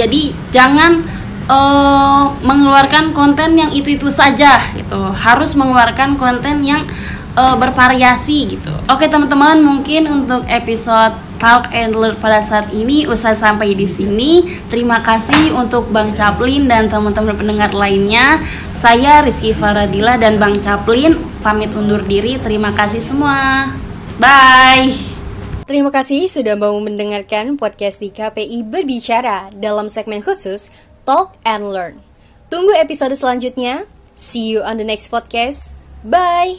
Jadi 0.00 0.32
jangan 0.48 1.04
eh, 1.44 2.24
mengeluarkan 2.40 3.12
konten 3.12 3.60
yang 3.60 3.68
itu 3.68 4.00
itu 4.00 4.08
saja 4.08 4.56
gitu. 4.72 5.12
Harus 5.12 5.52
mengeluarkan 5.52 6.16
konten 6.16 6.64
yang 6.64 6.88
eh, 7.36 7.56
bervariasi 7.60 8.56
gitu. 8.56 8.72
Oke 8.88 9.12
teman-teman 9.12 9.60
mungkin 9.60 10.08
untuk 10.08 10.48
episode 10.48 11.12
Talk 11.36 11.68
and 11.72 11.92
Learn 11.96 12.16
pada 12.16 12.40
saat 12.40 12.72
ini 12.72 13.04
usai 13.04 13.36
sampai 13.36 13.76
di 13.76 13.84
sini. 13.84 14.48
Terima 14.72 15.04
kasih 15.04 15.52
untuk 15.52 15.92
Bang 15.92 16.16
Caplin 16.16 16.64
dan 16.64 16.88
teman-teman 16.88 17.36
pendengar 17.36 17.76
lainnya. 17.76 18.40
Saya 18.72 19.20
Rizky 19.20 19.52
Faradila 19.52 20.16
dan 20.16 20.40
Bang 20.40 20.56
Caplin 20.64 21.20
pamit 21.44 21.76
undur 21.76 22.00
diri. 22.08 22.40
Terima 22.40 22.72
kasih 22.72 23.04
semua. 23.04 23.68
Bye 24.16 25.09
Terima 25.70 25.94
kasih 25.94 26.26
sudah 26.26 26.58
mau 26.58 26.74
mendengarkan 26.82 27.54
podcast 27.54 28.02
di 28.02 28.10
KPI 28.10 28.66
Berbicara 28.66 29.54
dalam 29.54 29.86
segmen 29.86 30.18
khusus 30.18 30.66
Talk 31.06 31.38
and 31.46 31.70
Learn. 31.70 32.02
Tunggu 32.50 32.74
episode 32.74 33.14
selanjutnya. 33.14 33.86
See 34.18 34.50
you 34.50 34.66
on 34.66 34.82
the 34.82 34.86
next 34.90 35.14
podcast. 35.14 35.70
Bye! 36.02 36.58